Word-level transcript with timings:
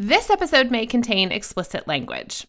This 0.00 0.30
episode 0.30 0.70
may 0.70 0.86
contain 0.86 1.32
explicit 1.32 1.88
language. 1.88 2.46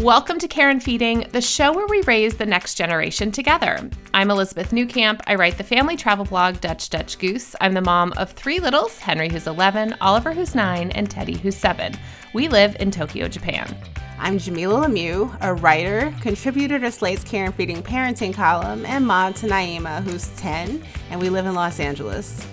Welcome 0.00 0.40
to 0.40 0.48
Care 0.48 0.68
and 0.68 0.82
Feeding, 0.82 1.28
the 1.30 1.40
show 1.40 1.72
where 1.72 1.86
we 1.86 2.02
raise 2.02 2.34
the 2.34 2.44
next 2.44 2.74
generation 2.74 3.30
together. 3.30 3.88
I'm 4.14 4.32
Elizabeth 4.32 4.72
Newcamp. 4.72 5.20
I 5.28 5.36
write 5.36 5.58
the 5.58 5.62
family 5.62 5.94
travel 5.94 6.24
blog 6.24 6.60
Dutch 6.60 6.90
Dutch 6.90 7.20
Goose. 7.20 7.54
I'm 7.60 7.74
the 7.74 7.82
mom 7.82 8.14
of 8.16 8.32
three 8.32 8.58
littles 8.58 8.98
Henry, 8.98 9.28
who's 9.28 9.46
11, 9.46 9.94
Oliver, 10.00 10.32
who's 10.32 10.56
9, 10.56 10.90
and 10.90 11.08
Teddy, 11.08 11.38
who's 11.38 11.56
7. 11.56 11.94
We 12.32 12.48
live 12.48 12.76
in 12.80 12.90
Tokyo, 12.90 13.28
Japan. 13.28 13.76
I'm 14.18 14.38
Jamilah 14.38 14.86
Lemieux, 14.86 15.38
a 15.40 15.54
writer, 15.54 16.12
contributor 16.20 16.80
to 16.80 16.90
Slate's 16.90 17.22
Care 17.22 17.44
and 17.44 17.54
Feeding 17.54 17.80
parenting 17.80 18.34
column, 18.34 18.84
and 18.86 19.06
mom 19.06 19.34
to 19.34 19.46
Naima, 19.46 20.02
who's 20.02 20.30
10, 20.30 20.82
and 21.10 21.20
we 21.20 21.28
live 21.28 21.46
in 21.46 21.54
Los 21.54 21.78
Angeles. 21.78 22.44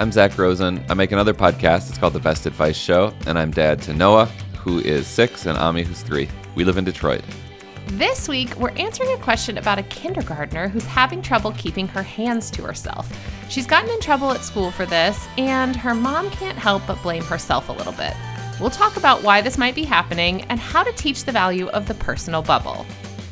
I'm 0.00 0.12
Zak 0.12 0.38
Rosen. 0.38 0.80
I 0.88 0.94
make 0.94 1.10
another 1.10 1.34
podcast. 1.34 1.88
It's 1.88 1.98
called 1.98 2.12
The 2.12 2.20
Best 2.20 2.46
Advice 2.46 2.76
Show, 2.76 3.12
and 3.26 3.36
I'm 3.36 3.50
dad 3.50 3.82
to 3.82 3.92
Noah, 3.92 4.26
who 4.56 4.78
is 4.78 5.08
six, 5.08 5.44
and 5.44 5.58
Ami, 5.58 5.82
who's 5.82 6.02
three. 6.02 6.28
We 6.54 6.62
live 6.62 6.76
in 6.76 6.84
Detroit. 6.84 7.24
This 7.88 8.28
week, 8.28 8.54
we're 8.54 8.70
answering 8.76 9.12
a 9.14 9.18
question 9.18 9.58
about 9.58 9.80
a 9.80 9.82
kindergartner 9.82 10.68
who's 10.68 10.84
having 10.84 11.20
trouble 11.20 11.50
keeping 11.58 11.88
her 11.88 12.04
hands 12.04 12.48
to 12.52 12.62
herself. 12.62 13.12
She's 13.50 13.66
gotten 13.66 13.90
in 13.90 13.98
trouble 13.98 14.30
at 14.30 14.44
school 14.44 14.70
for 14.70 14.86
this, 14.86 15.26
and 15.36 15.74
her 15.74 15.96
mom 15.96 16.30
can't 16.30 16.56
help 16.56 16.86
but 16.86 17.02
blame 17.02 17.24
herself 17.24 17.68
a 17.68 17.72
little 17.72 17.94
bit. 17.94 18.14
We'll 18.60 18.70
talk 18.70 18.96
about 18.98 19.24
why 19.24 19.40
this 19.40 19.58
might 19.58 19.74
be 19.74 19.84
happening 19.84 20.42
and 20.42 20.60
how 20.60 20.84
to 20.84 20.92
teach 20.92 21.24
the 21.24 21.32
value 21.32 21.66
of 21.70 21.88
the 21.88 21.94
personal 21.94 22.42
bubble. 22.42 22.86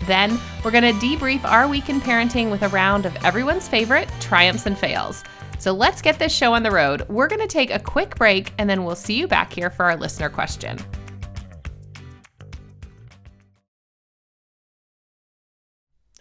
Then, 0.06 0.36
we're 0.64 0.72
going 0.72 0.82
to 0.82 1.06
debrief 1.06 1.44
our 1.44 1.68
week 1.68 1.88
in 1.90 2.00
parenting 2.00 2.50
with 2.50 2.62
a 2.62 2.68
round 2.70 3.06
of 3.06 3.14
everyone's 3.24 3.68
favorite 3.68 4.08
triumphs 4.18 4.66
and 4.66 4.76
fails. 4.76 5.22
So 5.58 5.72
let's 5.72 6.02
get 6.02 6.18
this 6.18 6.34
show 6.34 6.52
on 6.54 6.62
the 6.62 6.70
road. 6.70 7.06
We're 7.08 7.28
going 7.28 7.40
to 7.40 7.46
take 7.46 7.70
a 7.70 7.78
quick 7.78 8.16
break 8.16 8.52
and 8.58 8.68
then 8.68 8.84
we'll 8.84 8.96
see 8.96 9.14
you 9.14 9.26
back 9.26 9.52
here 9.52 9.70
for 9.70 9.84
our 9.84 9.96
listener 9.96 10.28
question. 10.28 10.78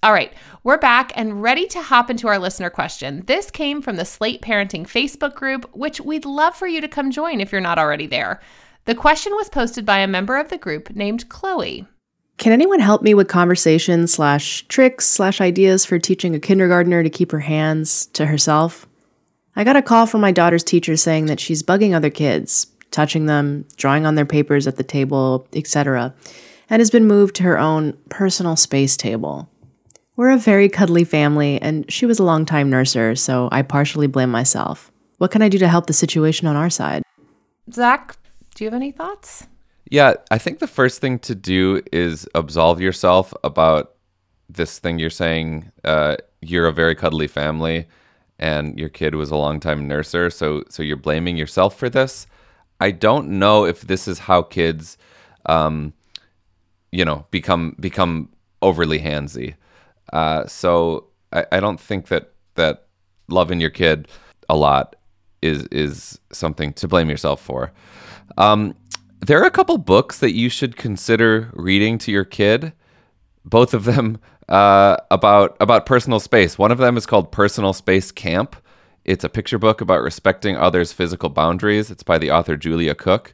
All 0.05 0.13
right, 0.13 0.31
we're 0.63 0.77
back 0.77 1.11
and 1.15 1.41
ready 1.41 1.65
to 1.67 1.81
hop 1.81 2.11
into 2.11 2.27
our 2.27 2.37
listener 2.37 2.69
question. 2.69 3.23
This 3.25 3.49
came 3.49 3.81
from 3.81 3.95
the 3.95 4.05
Slate 4.05 4.39
Parenting 4.39 4.83
Facebook 4.83 5.33
group, 5.33 5.67
which 5.75 5.99
we'd 5.99 6.25
love 6.25 6.55
for 6.55 6.67
you 6.67 6.79
to 6.79 6.87
come 6.87 7.09
join 7.09 7.41
if 7.41 7.51
you're 7.51 7.59
not 7.59 7.79
already 7.79 8.05
there. 8.05 8.39
The 8.85 8.93
question 8.93 9.33
was 9.33 9.49
posted 9.49 9.83
by 9.83 9.97
a 9.97 10.07
member 10.07 10.37
of 10.37 10.49
the 10.49 10.59
group 10.59 10.91
named 10.91 11.27
Chloe. 11.29 11.87
Can 12.37 12.53
anyone 12.53 12.81
help 12.81 13.01
me 13.01 13.15
with 13.15 13.27
conversations 13.27 14.13
slash 14.13 14.67
tricks 14.67 15.07
slash 15.07 15.41
ideas 15.41 15.85
for 15.85 15.97
teaching 15.97 16.35
a 16.35 16.39
kindergartner 16.39 17.01
to 17.01 17.09
keep 17.09 17.31
her 17.31 17.39
hands 17.39 18.05
to 18.07 18.27
herself? 18.27 18.85
I 19.55 19.63
got 19.63 19.77
a 19.77 19.81
call 19.81 20.05
from 20.05 20.21
my 20.21 20.31
daughter's 20.31 20.63
teacher 20.63 20.97
saying 20.97 21.27
that 21.27 21.39
she's 21.39 21.63
bugging 21.63 21.95
other 21.95 22.09
kids, 22.09 22.67
touching 22.91 23.25
them, 23.25 23.65
drawing 23.77 24.05
on 24.05 24.15
their 24.15 24.25
papers 24.25 24.67
at 24.67 24.75
the 24.75 24.83
table, 24.83 25.47
etc., 25.53 26.13
and 26.69 26.79
has 26.79 26.91
been 26.91 27.05
moved 27.05 27.35
to 27.35 27.43
her 27.43 27.57
own 27.57 27.93
personal 28.09 28.55
space 28.55 28.97
table. 28.97 29.49
We're 30.17 30.31
a 30.31 30.37
very 30.37 30.67
cuddly 30.67 31.03
family, 31.03 31.61
and 31.61 31.89
she 31.91 32.05
was 32.05 32.19
a 32.19 32.23
longtime 32.23 32.69
nurser, 32.69 33.17
so 33.17 33.49
I 33.51 33.61
partially 33.61 34.07
blame 34.07 34.31
myself. 34.31 34.91
What 35.19 35.31
can 35.31 35.41
I 35.41 35.49
do 35.49 35.57
to 35.59 35.67
help 35.67 35.87
the 35.87 35.93
situation 35.93 36.47
on 36.47 36.55
our 36.55 36.69
side? 36.69 37.03
Zak, 37.71 38.17
do 38.55 38.63
you 38.63 38.69
have 38.69 38.75
any 38.75 38.91
thoughts? 38.91 39.47
Yeah, 39.89 40.15
I 40.31 40.37
think 40.37 40.59
the 40.59 40.67
first 40.67 40.99
thing 40.99 41.19
to 41.19 41.35
do 41.35 41.81
is 41.93 42.27
absolve 42.33 42.81
yourself 42.81 43.33
about 43.43 43.93
this 44.49 44.79
thing 44.79 44.99
you're 44.99 45.09
saying. 45.09 45.71
Uh, 45.83 46.17
you're 46.41 46.67
a 46.67 46.73
very 46.73 46.95
cuddly 46.95 47.27
family, 47.27 47.87
and 48.39 48.77
your 48.77 48.89
kid 48.89 49.15
was 49.15 49.31
a 49.31 49.35
longtime 49.35 49.87
nurser, 49.87 50.31
so 50.31 50.63
so 50.69 50.83
you're 50.83 50.97
blaming 50.97 51.37
yourself 51.37 51.77
for 51.77 51.89
this. 51.89 52.27
I 52.79 52.91
don't 52.91 53.39
know 53.39 53.65
if 53.65 53.81
this 53.81 54.07
is 54.07 54.19
how 54.19 54.41
kids, 54.41 54.97
um, 55.45 55.93
you 56.91 57.05
know, 57.05 57.25
become 57.31 57.75
become 57.79 58.29
overly 58.61 58.99
handsy. 58.99 59.55
Uh, 60.11 60.45
so 60.47 61.07
I, 61.31 61.45
I 61.53 61.59
don't 61.59 61.79
think 61.79 62.07
that 62.07 62.33
that 62.55 62.87
loving 63.27 63.59
your 63.59 63.69
kid 63.69 64.07
a 64.49 64.55
lot 64.55 64.95
is 65.41 65.63
is 65.67 66.19
something 66.31 66.73
to 66.73 66.87
blame 66.87 67.09
yourself 67.09 67.41
for. 67.41 67.71
Um, 68.37 68.75
there 69.25 69.41
are 69.41 69.45
a 69.45 69.51
couple 69.51 69.77
books 69.77 70.19
that 70.19 70.33
you 70.33 70.49
should 70.49 70.75
consider 70.75 71.49
reading 71.53 71.97
to 71.99 72.11
your 72.11 72.25
kid. 72.25 72.73
Both 73.43 73.73
of 73.73 73.85
them 73.85 74.19
uh, 74.49 74.97
about 75.11 75.57
about 75.59 75.85
personal 75.85 76.19
space. 76.19 76.57
One 76.57 76.71
of 76.71 76.77
them 76.77 76.97
is 76.97 77.05
called 77.05 77.31
Personal 77.31 77.73
Space 77.73 78.11
Camp. 78.11 78.55
It's 79.03 79.23
a 79.23 79.29
picture 79.29 79.59
book 79.59 79.81
about 79.81 80.01
respecting 80.01 80.55
others' 80.55 80.91
physical 80.91 81.29
boundaries. 81.29 81.91
It's 81.91 82.03
by 82.03 82.17
the 82.17 82.31
author 82.31 82.57
Julia 82.57 82.95
Cook. 82.95 83.33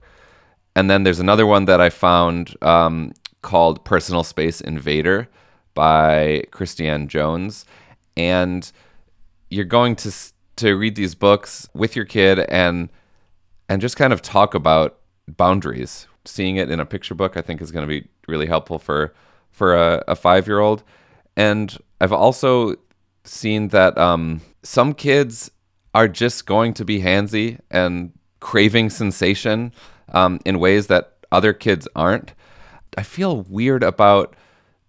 And 0.75 0.89
then 0.89 1.03
there's 1.03 1.19
another 1.19 1.45
one 1.45 1.65
that 1.65 1.81
I 1.81 1.89
found 1.89 2.55
um, 2.61 3.13
called 3.41 3.83
Personal 3.83 4.23
Space 4.23 4.61
Invader 4.61 5.27
by 5.73 6.43
Christianne 6.51 7.07
Jones. 7.07 7.65
And 8.15 8.71
you're 9.49 9.65
going 9.65 9.95
to 9.97 10.11
to 10.57 10.73
read 10.73 10.95
these 10.95 11.15
books 11.15 11.67
with 11.73 11.95
your 11.95 12.05
kid 12.05 12.39
and 12.39 12.89
and 13.67 13.81
just 13.81 13.95
kind 13.95 14.13
of 14.13 14.21
talk 14.21 14.53
about 14.53 14.99
boundaries. 15.27 16.07
Seeing 16.23 16.57
it 16.57 16.69
in 16.69 16.79
a 16.79 16.85
picture 16.85 17.15
book, 17.15 17.35
I 17.35 17.41
think, 17.41 17.61
is 17.61 17.71
going 17.71 17.87
to 17.87 18.01
be 18.01 18.07
really 18.27 18.45
helpful 18.45 18.77
for 18.77 19.13
for 19.49 19.75
a, 19.75 20.03
a 20.07 20.15
five 20.15 20.47
year 20.47 20.59
old. 20.59 20.83
And 21.35 21.77
I've 21.99 22.13
also 22.13 22.75
seen 23.23 23.69
that 23.69 23.97
um, 23.97 24.41
some 24.63 24.93
kids 24.93 25.51
are 25.93 26.07
just 26.07 26.45
going 26.45 26.73
to 26.75 26.85
be 26.85 27.01
handsy 27.01 27.59
and 27.69 28.11
craving 28.39 28.89
sensation 28.89 29.73
um, 30.09 30.39
in 30.45 30.59
ways 30.59 30.87
that 30.87 31.17
other 31.31 31.53
kids 31.53 31.87
aren't. 31.95 32.33
I 32.97 33.03
feel 33.03 33.41
weird 33.43 33.83
about 33.83 34.35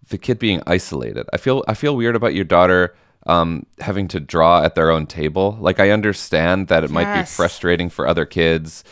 the 0.08 0.18
kid 0.18 0.38
being 0.38 0.62
isolated. 0.66 1.26
I 1.32 1.36
feel 1.36 1.64
I 1.68 1.74
feel 1.74 1.96
weird 1.96 2.16
about 2.16 2.34
your 2.34 2.44
daughter 2.44 2.94
um, 3.26 3.66
having 3.80 4.08
to 4.08 4.20
draw 4.20 4.62
at 4.62 4.74
their 4.74 4.90
own 4.90 5.06
table. 5.06 5.56
Like 5.60 5.78
I 5.78 5.90
understand 5.90 6.68
that 6.68 6.82
it 6.82 6.90
yes. 6.90 6.94
might 6.94 7.20
be 7.20 7.26
frustrating 7.26 7.88
for 7.88 8.06
other 8.06 8.26
kids 8.26 8.82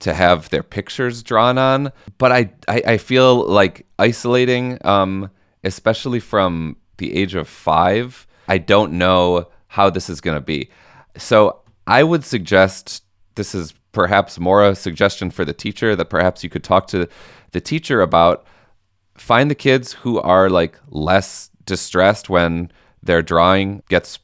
to 0.00 0.14
have 0.14 0.48
their 0.50 0.62
pictures 0.62 1.22
drawn 1.22 1.58
on, 1.58 1.92
but 2.18 2.30
I 2.32 2.52
I, 2.68 2.82
I 2.86 2.96
feel 2.98 3.44
like 3.46 3.86
isolating, 3.98 4.78
um, 4.86 5.30
especially 5.64 6.20
from 6.20 6.76
the 7.00 7.16
age 7.16 7.34
of 7.34 7.48
five. 7.48 8.26
I 8.46 8.58
don't 8.58 8.92
know 8.92 9.48
how 9.66 9.90
this 9.90 10.08
is 10.08 10.20
going 10.20 10.36
to 10.36 10.40
be. 10.40 10.70
So 11.16 11.60
I 11.86 12.04
would 12.04 12.24
suggest 12.24 13.02
this 13.34 13.54
is 13.54 13.74
perhaps 13.92 14.38
more 14.38 14.64
a 14.64 14.76
suggestion 14.76 15.30
for 15.30 15.44
the 15.44 15.52
teacher 15.52 15.96
that 15.96 16.10
perhaps 16.10 16.44
you 16.44 16.50
could 16.50 16.62
talk 16.62 16.86
to 16.88 17.08
the 17.50 17.60
teacher 17.60 18.00
about 18.00 18.46
find 19.16 19.50
the 19.50 19.54
kids 19.56 19.92
who 19.92 20.20
are 20.20 20.48
like 20.48 20.78
less 20.88 21.50
distressed 21.66 22.28
when 22.28 22.70
their 23.02 23.22
drawing 23.22 23.82
gets 23.88 24.18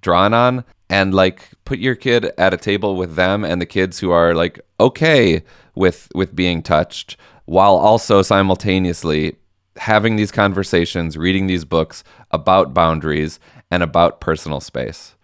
drawn 0.00 0.34
on 0.34 0.64
and 0.90 1.14
like 1.14 1.50
put 1.64 1.78
your 1.78 1.94
kid 1.94 2.32
at 2.36 2.52
a 2.52 2.56
table 2.56 2.96
with 2.96 3.14
them 3.14 3.44
and 3.44 3.60
the 3.60 3.66
kids 3.66 4.00
who 4.00 4.10
are 4.10 4.34
like 4.34 4.60
okay 4.80 5.42
with 5.74 6.08
with 6.14 6.34
being 6.34 6.62
touched 6.62 7.16
while 7.46 7.76
also 7.76 8.22
simultaneously 8.22 9.36
having 9.76 10.16
these 10.16 10.32
conversations 10.32 11.16
reading 11.16 11.46
these 11.46 11.64
books 11.64 12.04
about 12.30 12.74
boundaries 12.74 13.40
and 13.70 13.82
about 13.82 14.20
personal 14.20 14.60
space 14.60 15.14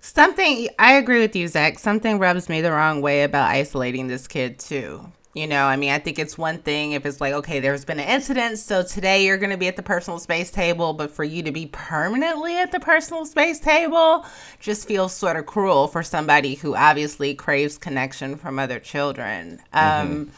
something 0.00 0.68
i 0.78 0.92
agree 0.92 1.20
with 1.20 1.34
you 1.34 1.48
zak 1.48 1.78
something 1.78 2.18
rubs 2.18 2.48
me 2.48 2.60
the 2.60 2.72
wrong 2.72 3.00
way 3.00 3.22
about 3.22 3.50
isolating 3.50 4.08
this 4.08 4.26
kid 4.26 4.58
too 4.58 5.10
you 5.38 5.46
know, 5.46 5.66
I 5.66 5.76
mean, 5.76 5.90
I 5.92 6.00
think 6.00 6.18
it's 6.18 6.36
one 6.36 6.58
thing 6.58 6.92
if 6.92 7.06
it's 7.06 7.20
like, 7.20 7.32
okay, 7.32 7.60
there's 7.60 7.84
been 7.84 8.00
an 8.00 8.08
incident, 8.08 8.58
so 8.58 8.82
today 8.82 9.24
you're 9.24 9.36
going 9.36 9.50
to 9.50 9.56
be 9.56 9.68
at 9.68 9.76
the 9.76 9.84
personal 9.84 10.18
space 10.18 10.50
table, 10.50 10.94
but 10.94 11.12
for 11.12 11.22
you 11.22 11.44
to 11.44 11.52
be 11.52 11.66
permanently 11.66 12.56
at 12.56 12.72
the 12.72 12.80
personal 12.80 13.24
space 13.24 13.60
table 13.60 14.26
just 14.58 14.88
feels 14.88 15.14
sort 15.14 15.36
of 15.36 15.46
cruel 15.46 15.86
for 15.86 16.02
somebody 16.02 16.54
who 16.54 16.74
obviously 16.74 17.34
craves 17.34 17.78
connection 17.78 18.34
from 18.34 18.58
other 18.58 18.80
children. 18.80 19.62
Mm-hmm. 19.72 20.12
Um, 20.12 20.30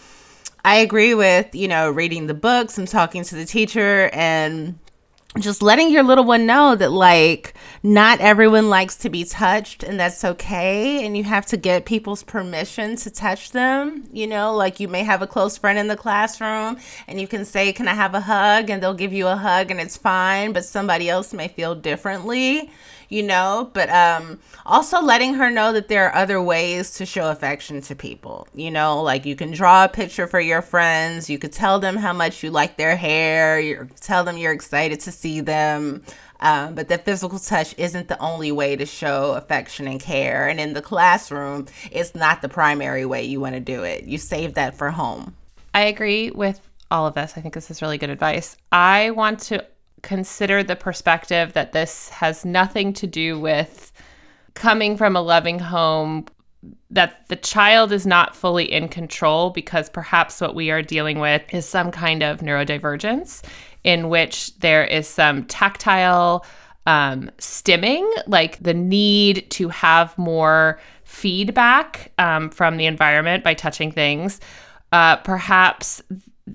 I 0.65 0.77
agree 0.77 1.15
with, 1.15 1.55
you 1.55 1.69
know, 1.69 1.91
reading 1.91 2.27
the 2.27 2.35
books 2.35 2.79
and 2.79 2.87
talking 2.87 3.25
to 3.25 3.35
the 3.35 3.45
teacher 3.45 4.11
and 4.13 4.79
just 5.39 5.63
letting 5.63 5.91
your 5.91 6.03
little 6.03 6.25
one 6.25 6.45
know 6.45 6.75
that 6.75 6.91
like 6.91 7.55
not 7.85 8.21
everyone 8.21 8.69
likes 8.69 8.97
to 8.97 9.09
be 9.09 9.25
touched 9.25 9.85
and 9.85 9.99
that's 9.99 10.25
okay. 10.25 11.07
And 11.07 11.17
you 11.17 11.23
have 11.23 11.47
to 11.47 11.57
get 11.57 11.85
people's 11.85 12.25
permission 12.25 12.97
to 12.97 13.11
touch 13.11 13.53
them 13.53 14.09
you 14.13 14.27
know 14.27 14.55
like 14.55 14.81
you 14.81 14.89
may 14.89 15.05
have 15.05 15.23
a 15.23 15.27
close 15.27 15.57
friend 15.57 15.79
in 15.79 15.87
the 15.87 15.97
classroom 15.97 16.77
and 17.07 17.21
you 17.21 17.29
can 17.29 17.45
say 17.45 17.73
can 17.73 17.87
i 17.89 17.95
have 17.95 18.15
a 18.15 18.21
hug? 18.21 18.71
and 18.71 18.83
they'll 18.83 18.95
give 18.95 19.13
you 19.13 19.27
a 19.27 19.37
hug 19.37 19.71
and 19.71 19.81
it's 19.81 19.97
fine 19.97 20.53
but 20.53 20.65
somebody 20.65 21.09
else 21.09 21.33
may 21.33 21.49
feel 21.49 21.75
differently 21.75 22.71
you 23.11 23.25
know, 23.25 23.71
but 23.75 23.91
um, 23.91 24.39
also 24.65 25.03
letting 25.03 25.35
her 25.35 25.51
know 25.51 25.73
that 25.73 25.89
there 25.89 26.07
are 26.07 26.15
other 26.15 26.41
ways 26.41 26.95
to 26.95 27.05
show 27.05 27.31
affection 27.31 27.81
to 27.83 27.95
people. 27.95 28.49
You 28.55 28.71
know, 28.71 29.03
like 29.03 29.27
you 29.27 29.37
can 29.37 29.51
draw 29.51 29.85
a 29.85 29.89
picture 29.89 30.27
for 30.27 30.41
your 30.41 30.63
friends, 30.63 31.29
you 31.29 31.39
could 31.39 31.53
tell 31.53 31.79
them 31.81 31.97
how 31.97 32.13
much 32.13 32.43
you 32.43 32.51
like 32.51 32.77
their 32.77 32.97
hair, 32.97 33.61
you 33.61 33.89
tell 34.01 34.25
them 34.25 34.39
you're 34.39 34.53
excited 34.53 35.01
to 35.01 35.13
see 35.13 35.41
them. 35.41 36.03
Um, 36.39 36.75
but 36.75 36.89
the 36.89 36.97
physical 36.97 37.39
touch 37.39 37.75
isn't 37.77 38.09
the 38.09 38.19
only 38.19 38.51
way 38.51 38.75
to 38.77 38.87
show 38.87 39.33
affection 39.33 39.87
and 39.87 40.01
care. 40.01 40.49
And 40.49 40.59
in 40.59 40.73
the 40.73 40.81
classroom, 40.81 41.67
it's 41.91 42.15
not 42.15 42.41
the 42.41 42.49
primary 42.49 43.05
way 43.05 43.25
you 43.25 43.41
want 43.41 43.57
to 43.57 43.61
do 43.61 43.83
it. 43.83 44.05
You 44.05 44.17
save 44.17 44.55
that 44.55 44.75
for 44.75 44.91
home. 44.91 45.35
I 45.75 45.83
agree 45.83 46.31
with 46.31 46.61
all 46.91 47.07
of 47.07 47.15
this. 47.15 47.35
I 47.37 47.41
think 47.41 47.55
this 47.55 47.71
is 47.71 47.83
really 47.83 47.99
good 47.99 48.09
advice. 48.09 48.57
I 48.73 49.11
want 49.11 49.41
to 49.41 49.67
consider 50.03 50.63
the 50.63 50.77
perspective 50.77 51.53
that 51.53 51.73
this 51.73 52.09
has 52.09 52.45
nothing 52.45 52.93
to 52.95 53.07
do 53.07 53.39
with 53.39 53.93
coming 54.55 54.97
from 54.97 55.17
a 55.17 55.21
loving 55.21 55.59
home 55.59 56.27
that 56.91 57.27
the 57.29 57.37
child 57.37 57.93
is 57.93 58.07
not 58.07 58.37
fully 58.37 58.71
in 58.71 58.89
control 58.89 59.51
because 59.51 59.89
perhaps 59.89 60.41
what 60.41 60.55
we 60.55 60.71
are 60.71 60.83
dealing 60.83 61.19
with 61.19 61.43
is 61.53 61.67
some 61.67 61.91
kind 61.91 62.23
of 62.23 62.41
neurodivergence 62.41 63.43
in 63.85 64.09
which 64.09 64.55
there 64.59 64.85
is 64.85 65.09
some 65.09 65.45
tactile 65.47 66.45
um, 66.87 67.31
stimming, 67.39 68.07
like 68.27 68.59
the 68.63 68.75
need 68.75 69.49
to 69.51 69.69
have 69.69 70.17
more 70.19 70.81
feedback 71.05 72.13
um, 72.19 72.51
from 72.51 72.77
the 72.77 72.87
environment 72.87 73.45
by 73.45 73.55
touching 73.55 73.91
things. 73.91 74.41
Uh, 74.93 75.17
perhaps 75.17 76.03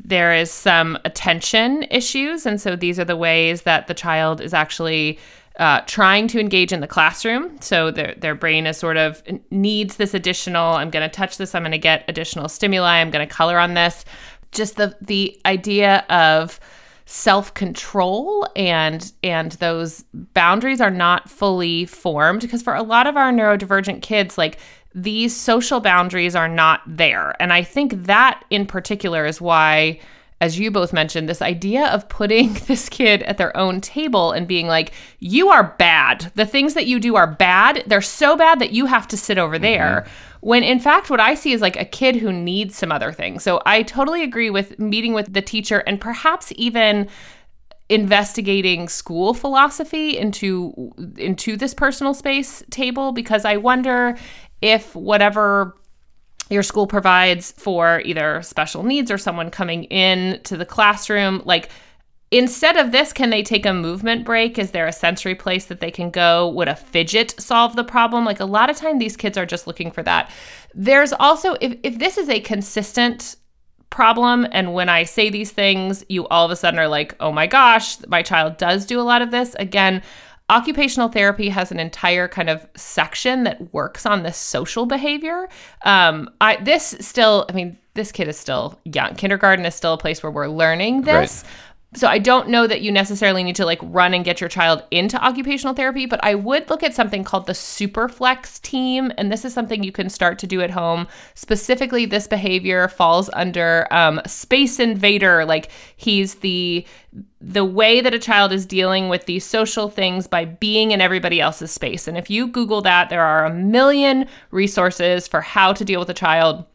there 0.03 0.33
is 0.33 0.51
some 0.51 0.97
attention 1.05 1.83
issues. 1.89 2.45
And 2.45 2.59
so 2.59 2.75
these 2.75 2.99
are 2.99 3.05
the 3.05 3.15
ways 3.15 3.63
that 3.63 3.87
the 3.87 3.93
child 3.93 4.41
is 4.41 4.53
actually 4.53 5.19
uh, 5.57 5.81
trying 5.81 6.27
to 6.27 6.39
engage 6.39 6.73
in 6.73 6.81
the 6.81 6.87
classroom. 6.87 7.59
So 7.61 7.91
their, 7.91 8.13
their 8.17 8.35
brain 8.35 8.67
is 8.67 8.77
sort 8.77 8.97
of 8.97 9.23
needs 9.51 9.95
this 9.95 10.13
additional, 10.13 10.73
I'm 10.73 10.89
going 10.89 11.07
to 11.07 11.13
touch 11.13 11.37
this, 11.37 11.55
I'm 11.55 11.61
going 11.61 11.71
to 11.71 11.77
get 11.77 12.03
additional 12.07 12.49
stimuli, 12.49 12.97
I'm 12.99 13.09
going 13.09 13.25
to 13.27 13.33
color 13.33 13.57
on 13.57 13.73
this. 13.73 14.03
Just 14.51 14.75
the, 14.75 14.95
the 15.01 15.39
idea 15.45 16.05
of 16.09 16.59
self-control 17.07 18.47
and 18.55 19.13
and 19.21 19.51
those 19.53 20.03
boundaries 20.33 20.81
are 20.81 20.89
not 20.89 21.29
fully 21.29 21.85
formed 21.85 22.41
because 22.41 22.63
for 22.63 22.73
a 22.73 22.81
lot 22.81 23.05
of 23.05 23.15
our 23.15 23.31
neurodivergent 23.31 24.01
kids 24.01 24.39
like 24.39 24.57
these 24.95 25.35
social 25.35 25.81
boundaries 25.81 26.35
are 26.35 26.47
not 26.47 26.81
there. 26.87 27.35
And 27.39 27.51
I 27.51 27.63
think 27.63 28.05
that 28.05 28.43
in 28.49 28.65
particular 28.65 29.25
is 29.25 29.41
why, 29.41 29.99
as 30.39 30.57
you 30.57 30.71
both 30.71 30.93
mentioned, 30.93 31.27
this 31.27 31.41
idea 31.41 31.87
of 31.87 32.07
putting 32.07 32.53
this 32.67 32.87
kid 32.87 33.21
at 33.23 33.37
their 33.37 33.55
own 33.57 33.81
table 33.81 34.31
and 34.31 34.47
being 34.47 34.67
like, 34.67 34.93
you 35.19 35.49
are 35.49 35.75
bad. 35.77 36.31
The 36.35 36.45
things 36.45 36.73
that 36.75 36.87
you 36.87 37.01
do 37.01 37.17
are 37.17 37.27
bad. 37.27 37.83
They're 37.85 38.01
so 38.01 38.37
bad 38.37 38.59
that 38.59 38.71
you 38.71 38.85
have 38.85 39.07
to 39.09 39.17
sit 39.17 39.37
over 39.37 39.59
there. 39.59 40.05
Mm-hmm. 40.05 40.47
When 40.47 40.63
in 40.63 40.79
fact, 40.79 41.09
what 41.09 41.19
I 41.19 41.35
see 41.35 41.51
is 41.51 41.61
like 41.61 41.75
a 41.75 41.85
kid 41.85 42.15
who 42.15 42.31
needs 42.31 42.75
some 42.75 42.91
other 42.91 43.11
things. 43.11 43.43
So 43.43 43.61
I 43.65 43.83
totally 43.83 44.23
agree 44.23 44.49
with 44.49 44.79
meeting 44.79 45.13
with 45.13 45.33
the 45.33 45.41
teacher 45.41 45.79
and 45.79 45.99
perhaps 45.99 46.53
even 46.55 47.09
investigating 47.89 48.89
school 48.89 49.33
philosophy 49.33 50.17
into 50.17 50.91
into 51.17 51.55
this 51.55 51.73
personal 51.73 52.15
space 52.15 52.63
table 52.71 53.11
because 53.11 53.45
I 53.45 53.57
wonder 53.57 54.17
if 54.61 54.95
whatever 54.95 55.75
your 56.49 56.63
school 56.63 56.87
provides 56.87 57.51
for 57.53 58.01
either 58.05 58.41
special 58.41 58.83
needs 58.83 59.09
or 59.09 59.17
someone 59.17 59.49
coming 59.49 59.85
in 59.85 60.39
to 60.43 60.55
the 60.55 60.65
classroom 60.65 61.41
like 61.45 61.69
instead 62.31 62.75
of 62.77 62.91
this 62.91 63.13
can 63.13 63.29
they 63.29 63.43
take 63.43 63.65
a 63.65 63.73
movement 63.73 64.25
break? 64.25 64.57
Is 64.57 64.71
there 64.71 64.87
a 64.87 64.93
sensory 64.93 65.35
place 65.35 65.65
that 65.65 65.79
they 65.79 65.91
can 65.91 66.09
go? 66.09 66.49
Would 66.49 66.67
a 66.67 66.75
fidget 66.75 67.39
solve 67.39 67.75
the 67.75 67.83
problem? 67.83 68.25
Like 68.25 68.39
a 68.39 68.45
lot 68.45 68.69
of 68.69 68.77
time 68.77 68.99
these 68.99 69.17
kids 69.17 69.37
are 69.37 69.45
just 69.45 69.67
looking 69.67 69.91
for 69.91 70.03
that. 70.03 70.29
There's 70.73 71.13
also 71.13 71.55
if, 71.61 71.77
if 71.83 71.99
this 71.99 72.17
is 72.17 72.29
a 72.29 72.39
consistent 72.39 73.37
problem 73.91 74.45
and 74.51 74.73
when 74.73 74.89
i 74.89 75.03
say 75.03 75.29
these 75.29 75.51
things 75.51 76.03
you 76.09 76.27
all 76.27 76.43
of 76.43 76.51
a 76.51 76.55
sudden 76.55 76.77
are 76.77 76.87
like 76.87 77.15
oh 77.21 77.31
my 77.31 77.47
gosh 77.47 77.97
my 78.07 78.21
child 78.21 78.57
does 78.57 78.85
do 78.85 78.99
a 78.99 79.03
lot 79.03 79.21
of 79.21 79.31
this. 79.31 79.55
Again 79.57 80.01
Occupational 80.49 81.09
therapy 81.09 81.49
has 81.49 81.71
an 81.71 81.79
entire 81.79 82.27
kind 82.27 82.49
of 82.49 82.67
section 82.75 83.43
that 83.45 83.73
works 83.73 84.05
on 84.05 84.23
the 84.23 84.31
social 84.31 84.85
behavior. 84.85 85.49
Um, 85.83 86.29
I 86.39 86.57
this 86.57 86.95
still, 86.99 87.47
I 87.49 87.53
mean, 87.53 87.77
this 87.95 88.11
kid 88.11 88.27
is 88.27 88.37
still 88.37 88.79
young. 88.83 89.15
Kindergarten 89.15 89.65
is 89.65 89.73
still 89.73 89.93
a 89.93 89.97
place 89.97 90.21
where 90.21 90.31
we're 90.31 90.47
learning 90.47 91.01
this, 91.01 91.43
right 91.43 91.51
so 91.95 92.07
I 92.07 92.19
don't 92.19 92.49
know 92.49 92.67
that 92.67 92.81
you 92.81 92.91
necessarily 92.91 93.41
need 93.43 93.55
to 93.55 93.65
like 93.65 93.79
run 93.81 94.13
and 94.13 94.25
get 94.25 94.41
your 94.41 94.49
child 94.49 94.83
into 94.91 95.17
occupational 95.23 95.73
therapy, 95.73 96.05
but 96.05 96.19
I 96.23 96.35
would 96.35 96.69
look 96.69 96.83
at 96.83 96.93
something 96.93 97.23
called 97.23 97.47
the 97.47 97.53
Superflex 97.53 98.61
team, 98.61 99.11
and 99.17 99.31
this 99.31 99.45
is 99.45 99.53
something 99.53 99.83
you 99.83 99.91
can 99.91 100.09
start 100.09 100.37
to 100.39 100.47
do 100.47 100.61
at 100.61 100.71
home. 100.71 101.07
Specifically, 101.33 102.05
this 102.05 102.27
behavior 102.27 102.89
falls 102.89 103.29
under 103.33 103.87
um, 103.91 104.21
Space 104.25 104.79
Invader. 104.79 105.45
Like 105.45 105.71
he's 105.95 106.35
the 106.35 106.85
the 107.39 107.63
way 107.63 108.01
that 108.01 108.13
a 108.13 108.19
child 108.19 108.51
is 108.51 108.65
dealing 108.65 109.07
with 109.07 109.25
these 109.25 109.45
social 109.45 109.89
things 109.89 110.27
by 110.27 110.43
being 110.43 110.91
in 110.91 110.99
everybody 110.99 111.39
else's 111.39 111.71
space. 111.71 112.07
And 112.07 112.17
if 112.17 112.29
you 112.29 112.47
Google 112.47 112.81
that, 112.81 113.09
there 113.09 113.23
are 113.23 113.45
a 113.45 113.53
million 113.53 114.27
resources 114.51 115.27
for 115.27 115.41
how 115.41 115.71
to 115.71 115.85
deal 115.85 115.99
with 115.99 116.09
a 116.09 116.13
child 116.13 116.65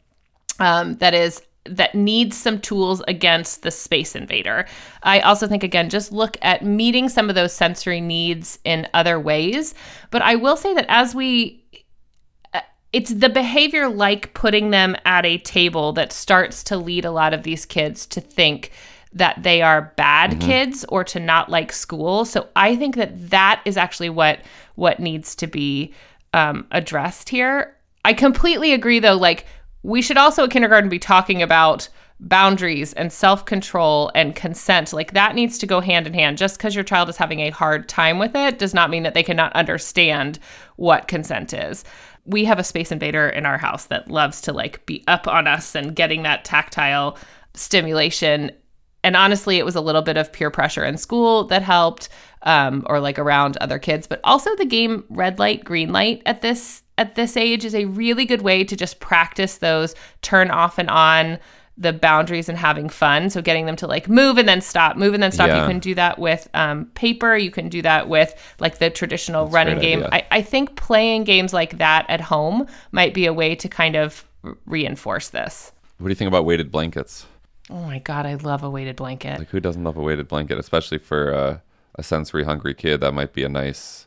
um, 0.60 0.94
that 0.96 1.12
is 1.12 1.42
that 1.64 1.94
needs 1.94 2.36
some 2.36 2.58
tools 2.58 3.02
against 3.06 3.62
the 3.62 3.70
space 3.70 4.16
invader. 4.16 4.66
I 5.02 5.20
also 5.20 5.46
think, 5.46 5.62
again, 5.62 5.90
just 5.90 6.10
look 6.10 6.36
at 6.40 6.64
meeting 6.64 7.08
some 7.08 7.28
of 7.28 7.34
those 7.34 7.52
sensory 7.52 8.00
needs 8.00 8.58
in 8.64 8.88
other 8.94 9.20
ways. 9.20 9.74
But 10.10 10.22
I 10.22 10.36
will 10.36 10.56
say 10.56 10.72
that 10.74 10.86
as 10.88 11.14
we, 11.14 11.62
uh, 12.54 12.60
it's 12.92 13.12
the 13.12 13.28
behavior 13.28 13.88
like 13.88 14.32
putting 14.32 14.70
them 14.70 14.96
at 15.04 15.26
a 15.26 15.38
table 15.38 15.92
that 15.92 16.12
starts 16.12 16.64
to 16.64 16.76
lead 16.78 17.04
a 17.04 17.10
lot 17.10 17.34
of 17.34 17.42
these 17.42 17.66
kids 17.66 18.06
to 18.06 18.20
think 18.20 18.72
that 19.12 19.42
they 19.42 19.60
are 19.60 19.92
bad 19.96 20.30
mm-hmm. 20.30 20.48
kids 20.48 20.84
or 20.88 21.04
to 21.04 21.20
not 21.20 21.50
like 21.50 21.72
school. 21.72 22.24
So 22.24 22.48
I 22.56 22.76
think 22.76 22.96
that 22.96 23.30
that 23.30 23.60
is 23.64 23.76
actually 23.76 24.10
what 24.10 24.40
what 24.76 25.00
needs 25.00 25.34
to 25.36 25.46
be 25.46 25.92
um, 26.32 26.66
addressed 26.70 27.28
here. 27.28 27.76
I 28.04 28.14
completely 28.14 28.72
agree, 28.72 28.98
though. 28.98 29.16
Like 29.16 29.46
we 29.82 30.02
should 30.02 30.16
also 30.16 30.44
at 30.44 30.50
kindergarten 30.50 30.90
be 30.90 30.98
talking 30.98 31.42
about 31.42 31.88
boundaries 32.20 32.92
and 32.92 33.12
self 33.12 33.44
control 33.44 34.10
and 34.14 34.36
consent. 34.36 34.92
Like 34.92 35.14
that 35.14 35.34
needs 35.34 35.58
to 35.58 35.66
go 35.66 35.80
hand 35.80 36.06
in 36.06 36.14
hand. 36.14 36.38
Just 36.38 36.58
because 36.58 36.74
your 36.74 36.84
child 36.84 37.08
is 37.08 37.16
having 37.16 37.40
a 37.40 37.50
hard 37.50 37.88
time 37.88 38.18
with 38.18 38.34
it 38.34 38.58
does 38.58 38.74
not 38.74 38.90
mean 38.90 39.02
that 39.04 39.14
they 39.14 39.22
cannot 39.22 39.52
understand 39.54 40.38
what 40.76 41.08
consent 41.08 41.52
is. 41.52 41.84
We 42.26 42.44
have 42.44 42.58
a 42.58 42.64
space 42.64 42.92
invader 42.92 43.28
in 43.28 43.46
our 43.46 43.58
house 43.58 43.86
that 43.86 44.10
loves 44.10 44.40
to 44.42 44.52
like 44.52 44.84
be 44.86 45.02
up 45.08 45.26
on 45.26 45.46
us 45.46 45.74
and 45.74 45.96
getting 45.96 46.22
that 46.22 46.44
tactile 46.44 47.16
stimulation. 47.54 48.52
And 49.02 49.16
honestly, 49.16 49.56
it 49.56 49.64
was 49.64 49.76
a 49.76 49.80
little 49.80 50.02
bit 50.02 50.18
of 50.18 50.30
peer 50.30 50.50
pressure 50.50 50.84
in 50.84 50.98
school 50.98 51.44
that 51.44 51.62
helped, 51.62 52.10
um, 52.42 52.84
or 52.86 53.00
like 53.00 53.18
around 53.18 53.56
other 53.56 53.78
kids, 53.78 54.06
but 54.06 54.20
also 54.24 54.54
the 54.56 54.66
game 54.66 55.04
red 55.08 55.38
light, 55.38 55.64
green 55.64 55.90
light 55.90 56.22
at 56.26 56.42
this 56.42 56.79
at 57.00 57.14
this 57.14 57.34
age 57.36 57.64
is 57.64 57.74
a 57.74 57.86
really 57.86 58.26
good 58.26 58.42
way 58.42 58.62
to 58.62 58.76
just 58.76 59.00
practice 59.00 59.56
those 59.56 59.94
turn 60.20 60.50
off 60.50 60.78
and 60.78 60.90
on 60.90 61.38
the 61.78 61.94
boundaries 61.94 62.46
and 62.50 62.58
having 62.58 62.90
fun. 62.90 63.30
So 63.30 63.40
getting 63.40 63.64
them 63.64 63.74
to 63.76 63.86
like 63.86 64.06
move 64.06 64.36
and 64.36 64.46
then 64.46 64.60
stop, 64.60 64.98
move 64.98 65.14
and 65.14 65.22
then 65.22 65.32
stop. 65.32 65.48
Yeah. 65.48 65.62
You 65.62 65.66
can 65.66 65.78
do 65.78 65.94
that 65.94 66.18
with 66.18 66.46
um, 66.52 66.84
paper. 66.94 67.38
You 67.38 67.50
can 67.50 67.70
do 67.70 67.80
that 67.80 68.06
with 68.10 68.34
like 68.60 68.78
the 68.78 68.90
traditional 68.90 69.46
That's 69.46 69.54
running 69.54 69.78
game. 69.78 70.04
I, 70.12 70.26
I 70.30 70.42
think 70.42 70.76
playing 70.76 71.24
games 71.24 71.54
like 71.54 71.78
that 71.78 72.04
at 72.10 72.20
home 72.20 72.66
might 72.92 73.14
be 73.14 73.24
a 73.24 73.32
way 73.32 73.54
to 73.54 73.66
kind 73.66 73.96
of 73.96 74.26
reinforce 74.66 75.30
this. 75.30 75.72
What 75.96 76.08
do 76.08 76.10
you 76.10 76.16
think 76.16 76.28
about 76.28 76.44
weighted 76.44 76.70
blankets? 76.70 77.26
Oh 77.70 77.80
my 77.80 78.00
god, 78.00 78.26
I 78.26 78.34
love 78.34 78.62
a 78.62 78.68
weighted 78.68 78.96
blanket. 78.96 79.38
Like 79.38 79.48
who 79.48 79.60
doesn't 79.60 79.82
love 79.82 79.96
a 79.96 80.02
weighted 80.02 80.28
blanket, 80.28 80.58
especially 80.58 80.98
for 80.98 81.32
uh, 81.32 81.58
a 81.94 82.02
sensory 82.02 82.44
hungry 82.44 82.74
kid? 82.74 83.00
That 83.00 83.14
might 83.14 83.32
be 83.32 83.42
a 83.42 83.48
nice, 83.48 84.06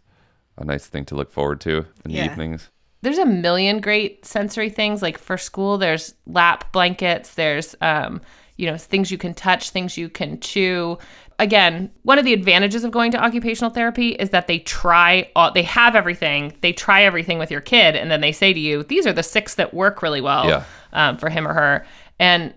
a 0.58 0.64
nice 0.64 0.86
thing 0.86 1.06
to 1.06 1.16
look 1.16 1.32
forward 1.32 1.60
to 1.62 1.88
in 2.06 2.12
yeah. 2.12 2.28
the 2.28 2.32
evenings 2.32 2.70
there's 3.04 3.18
a 3.18 3.26
million 3.26 3.82
great 3.82 4.26
sensory 4.26 4.70
things. 4.70 5.02
Like 5.02 5.18
for 5.18 5.38
school 5.38 5.78
there's 5.78 6.16
lap 6.26 6.72
blankets 6.72 7.36
there's 7.36 7.76
um, 7.82 8.22
you 8.58 8.66
know 8.66 8.78
things 8.78 9.12
you 9.12 9.18
can 9.18 9.34
touch 9.34 9.70
things 9.70 9.98
you 9.98 10.10
can 10.10 10.40
chew. 10.40 10.98
Again 11.38 11.92
one 12.04 12.18
of 12.18 12.26
the 12.26 12.34
advantages 12.34 12.84
of 12.84 12.92
going 12.92 13.12
to 13.12 13.22
occupational 13.22 13.72
therapy 13.72 14.10
is 14.10 14.30
that 14.30 14.48
they 14.48 14.60
try 14.60 15.30
all 15.36 15.52
they 15.52 15.64
have 15.64 15.96
everything 15.96 16.56
they 16.62 16.72
try 16.72 17.04
everything 17.04 17.38
with 17.40 17.52
your 17.52 17.60
kid 17.60 17.96
and 17.96 18.10
then 18.10 18.22
they 18.22 18.32
say 18.32 18.54
to 18.54 18.60
you 18.60 18.84
these 18.84 19.06
are 19.06 19.14
the 19.14 19.24
six 19.24 19.56
that 19.56 19.74
work 19.74 20.02
really 20.02 20.22
well 20.22 20.48
yeah. 20.48 20.64
um, 20.94 21.18
for 21.18 21.30
him 21.30 21.48
or 21.48 21.54
her. 21.54 21.86
And 22.20 22.54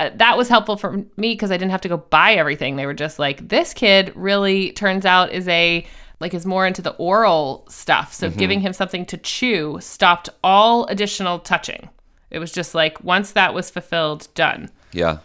uh, 0.00 0.10
that 0.14 0.36
was 0.36 0.48
helpful 0.48 0.78
for 0.78 0.92
me 1.16 1.34
because 1.34 1.50
i 1.50 1.56
didn't 1.56 1.70
have 1.70 1.82
to 1.82 1.88
go 1.88 1.98
buy 1.98 2.32
everything. 2.32 2.74
They 2.74 2.86
were 2.86 2.94
just 2.94 3.20
like 3.20 3.48
this 3.48 3.72
kid 3.72 4.12
really 4.16 4.72
turns 4.72 5.06
out 5.06 5.30
is 5.30 5.46
a 5.46 5.86
like 6.20 6.34
is 6.34 6.46
more 6.46 6.66
into 6.66 6.82
the 6.82 6.92
oral 6.92 7.66
stuff. 7.68 8.12
So 8.12 8.28
mm-hmm. 8.28 8.38
giving 8.38 8.60
him 8.60 8.72
something 8.72 9.06
to 9.06 9.16
chew 9.16 9.78
stopped 9.80 10.28
all 10.44 10.84
additional 10.86 11.38
touching. 11.38 11.88
It 12.30 12.38
was 12.38 12.52
just 12.52 12.74
like 12.74 13.02
once 13.02 13.32
that 13.32 13.54
was 13.54 13.70
fulfilled, 13.70 14.28
done. 14.34 14.70
Yeah. 14.92 15.18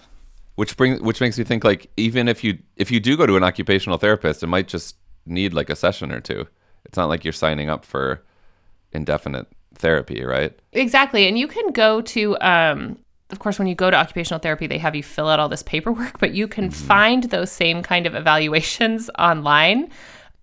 Which 0.56 0.78
brings 0.78 1.02
which 1.02 1.20
makes 1.20 1.38
me 1.38 1.44
think 1.44 1.64
like 1.64 1.92
even 1.98 2.28
if 2.28 2.44
you 2.44 2.58
if 2.78 2.90
you 2.90 3.00
do 3.00 3.18
go 3.18 3.26
to 3.26 3.36
an 3.36 3.44
occupational 3.44 3.98
therapist, 3.98 4.42
it 4.42 4.48
might 4.48 4.70
just 4.70 4.96
need 5.26 5.54
like 5.54 5.70
a 5.70 5.76
session 5.76 6.12
or 6.12 6.22
two. 6.22 6.48
It's 6.86 6.98
not 6.98 7.10
like 7.10 7.26
you're 7.26 7.34
signing 7.34 7.70
up 7.70 7.84
for 7.84 8.24
indefinite 8.94 9.48
therapy, 9.76 10.24
right? 10.24 10.58
Exactly. 10.72 11.28
And 11.28 11.38
you 11.38 11.48
can 11.48 11.72
go 11.72 12.02
to 12.02 12.38
um 12.40 12.98
of 13.32 13.40
course, 13.40 13.58
when 13.58 13.68
you 13.68 13.74
go 13.74 13.90
to 13.90 13.98
occupational 13.98 14.40
therapy, 14.40 14.68
they 14.68 14.78
have 14.78 14.96
you 14.96 15.02
fill 15.02 15.28
out 15.28 15.40
all 15.40 15.50
this 15.50 15.64
paperwork, 15.64 16.20
but 16.20 16.34
you 16.34 16.48
can 16.48 16.70
mm-hmm. 16.70 16.88
find 16.88 17.24
those 17.24 17.52
same 17.52 17.82
kind 17.84 18.06
of 18.06 18.16
evaluations 18.16 19.10
online 19.20 19.90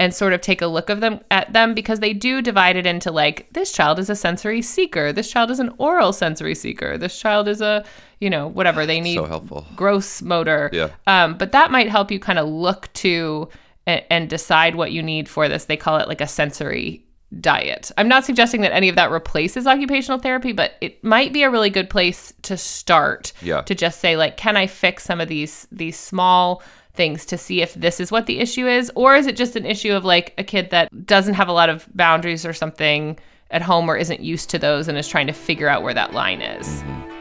and 0.02 0.12
sort 0.12 0.32
of 0.32 0.40
take 0.40 0.60
a 0.60 0.66
look 0.66 0.90
of 0.90 0.98
them 0.98 1.20
at 1.30 1.52
them 1.52 1.74
because 1.74 2.00
they 2.00 2.12
do 2.12 2.42
divide 2.42 2.74
it 2.74 2.86
into 2.86 3.12
like 3.12 3.46
this 3.52 3.70
child 3.70 4.00
is 4.00 4.10
a 4.10 4.16
sensory 4.16 4.60
seeker, 4.60 5.12
this 5.12 5.30
child 5.30 5.48
is 5.48 5.60
an 5.60 5.72
oral 5.78 6.12
sensory 6.12 6.56
seeker, 6.56 6.98
this 6.98 7.16
child 7.20 7.46
is 7.46 7.60
a 7.60 7.84
you 8.18 8.28
know 8.28 8.48
whatever 8.48 8.84
they 8.84 9.00
need 9.00 9.14
So 9.14 9.26
helpful. 9.26 9.64
gross 9.76 10.20
motor. 10.20 10.70
Yeah. 10.72 10.88
Um, 11.06 11.38
but 11.38 11.52
that 11.52 11.70
might 11.70 11.88
help 11.88 12.10
you 12.10 12.18
kind 12.18 12.40
of 12.40 12.48
look 12.48 12.92
to 12.94 13.48
and, 13.86 14.02
and 14.10 14.28
decide 14.28 14.74
what 14.74 14.90
you 14.90 15.04
need 15.04 15.28
for 15.28 15.48
this. 15.48 15.66
They 15.66 15.76
call 15.76 15.98
it 15.98 16.08
like 16.08 16.20
a 16.20 16.26
sensory 16.26 17.04
diet. 17.40 17.92
I'm 17.96 18.08
not 18.08 18.24
suggesting 18.24 18.60
that 18.62 18.72
any 18.72 18.88
of 18.88 18.96
that 18.96 19.10
replaces 19.12 19.66
occupational 19.68 20.18
therapy, 20.18 20.52
but 20.52 20.72
it 20.80 21.02
might 21.04 21.32
be 21.32 21.44
a 21.44 21.50
really 21.50 21.70
good 21.70 21.88
place 21.88 22.32
to 22.42 22.56
start. 22.56 23.32
Yeah. 23.40 23.62
To 23.62 23.74
just 23.74 24.00
say 24.00 24.16
like, 24.16 24.36
can 24.36 24.56
I 24.56 24.66
fix 24.66 25.04
some 25.04 25.20
of 25.20 25.28
these 25.28 25.66
these 25.70 25.96
small 25.98 26.60
things 26.94 27.24
to 27.26 27.38
see 27.38 27.62
if 27.62 27.74
this 27.74 28.00
is 28.00 28.10
what 28.10 28.26
the 28.26 28.38
issue 28.38 28.66
is, 28.66 28.90
or 28.94 29.16
is 29.16 29.26
it 29.26 29.36
just 29.36 29.56
an 29.56 29.66
issue 29.66 29.92
of 29.92 30.04
like 30.04 30.34
a 30.38 30.44
kid 30.44 30.70
that 30.70 31.06
doesn't 31.06 31.34
have 31.34 31.48
a 31.48 31.52
lot 31.52 31.68
of 31.68 31.88
boundaries 31.94 32.44
or 32.44 32.52
something 32.52 33.18
at 33.50 33.62
home 33.62 33.88
or 33.88 33.96
isn't 33.96 34.20
used 34.20 34.50
to 34.50 34.58
those 34.58 34.88
and 34.88 34.98
is 34.98 35.08
trying 35.08 35.26
to 35.26 35.32
figure 35.32 35.68
out 35.68 35.82
where 35.82 35.94
that 35.94 36.12
line 36.12 36.40
is. 36.40 36.66
Mm-hmm. 36.66 37.11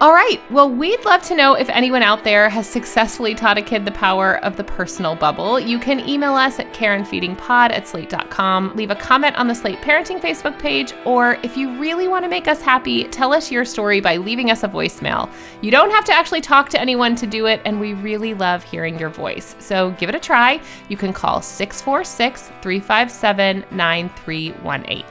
All 0.00 0.12
right. 0.12 0.40
Well, 0.50 0.68
we'd 0.68 1.04
love 1.04 1.22
to 1.22 1.36
know 1.36 1.54
if 1.54 1.68
anyone 1.68 2.02
out 2.02 2.24
there 2.24 2.48
has 2.48 2.68
successfully 2.68 3.32
taught 3.32 3.58
a 3.58 3.62
kid 3.62 3.84
the 3.84 3.92
power 3.92 4.44
of 4.44 4.56
the 4.56 4.64
personal 4.64 5.14
bubble. 5.14 5.60
You 5.60 5.78
can 5.78 6.00
email 6.00 6.34
us 6.34 6.58
at 6.58 6.74
careandfeedingpod 6.74 7.70
at 7.70 7.86
slate.com, 7.86 8.74
leave 8.74 8.90
a 8.90 8.96
comment 8.96 9.36
on 9.36 9.46
the 9.46 9.54
Slate 9.54 9.78
Parenting 9.78 10.20
Facebook 10.20 10.58
page, 10.58 10.92
or 11.04 11.38
if 11.44 11.56
you 11.56 11.78
really 11.78 12.08
want 12.08 12.24
to 12.24 12.28
make 12.28 12.48
us 12.48 12.60
happy, 12.60 13.04
tell 13.04 13.32
us 13.32 13.52
your 13.52 13.64
story 13.64 14.00
by 14.00 14.16
leaving 14.16 14.50
us 14.50 14.64
a 14.64 14.68
voicemail. 14.68 15.30
You 15.60 15.70
don't 15.70 15.90
have 15.90 16.04
to 16.06 16.12
actually 16.12 16.40
talk 16.40 16.68
to 16.70 16.80
anyone 16.80 17.14
to 17.14 17.26
do 17.26 17.46
it, 17.46 17.60
and 17.64 17.78
we 17.78 17.94
really 17.94 18.34
love 18.34 18.64
hearing 18.64 18.98
your 18.98 19.10
voice. 19.10 19.54
So 19.60 19.92
give 19.92 20.08
it 20.08 20.16
a 20.16 20.20
try. 20.20 20.60
You 20.88 20.96
can 20.96 21.12
call 21.12 21.40
646 21.40 22.50
357 22.62 23.64
9318. 23.70 25.04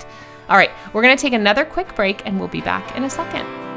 All 0.49 0.57
right, 0.57 0.71
we're 0.91 1.01
going 1.01 1.15
to 1.15 1.21
take 1.21 1.33
another 1.33 1.63
quick 1.63 1.95
break, 1.95 2.25
and 2.25 2.37
we'll 2.37 2.49
be 2.49 2.61
back 2.61 2.97
in 2.97 3.05
a 3.05 3.09
second. 3.09 3.72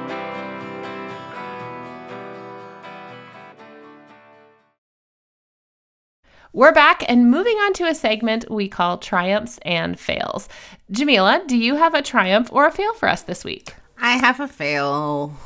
We're 6.56 6.72
back 6.72 7.04
and 7.06 7.30
moving 7.30 7.54
on 7.58 7.74
to 7.74 7.84
a 7.84 7.94
segment 7.94 8.50
we 8.50 8.66
call 8.66 8.96
Triumphs 8.96 9.58
and 9.60 10.00
Fails. 10.00 10.48
Jamilah, 10.90 11.46
do 11.46 11.54
you 11.54 11.76
have 11.76 11.92
a 11.92 12.00
triumph 12.00 12.48
or 12.50 12.66
a 12.66 12.72
fail 12.72 12.94
for 12.94 13.10
us 13.10 13.20
this 13.20 13.44
week? 13.44 13.74
I 13.98 14.12
have 14.12 14.40
a 14.40 14.48
fail. 14.48 15.36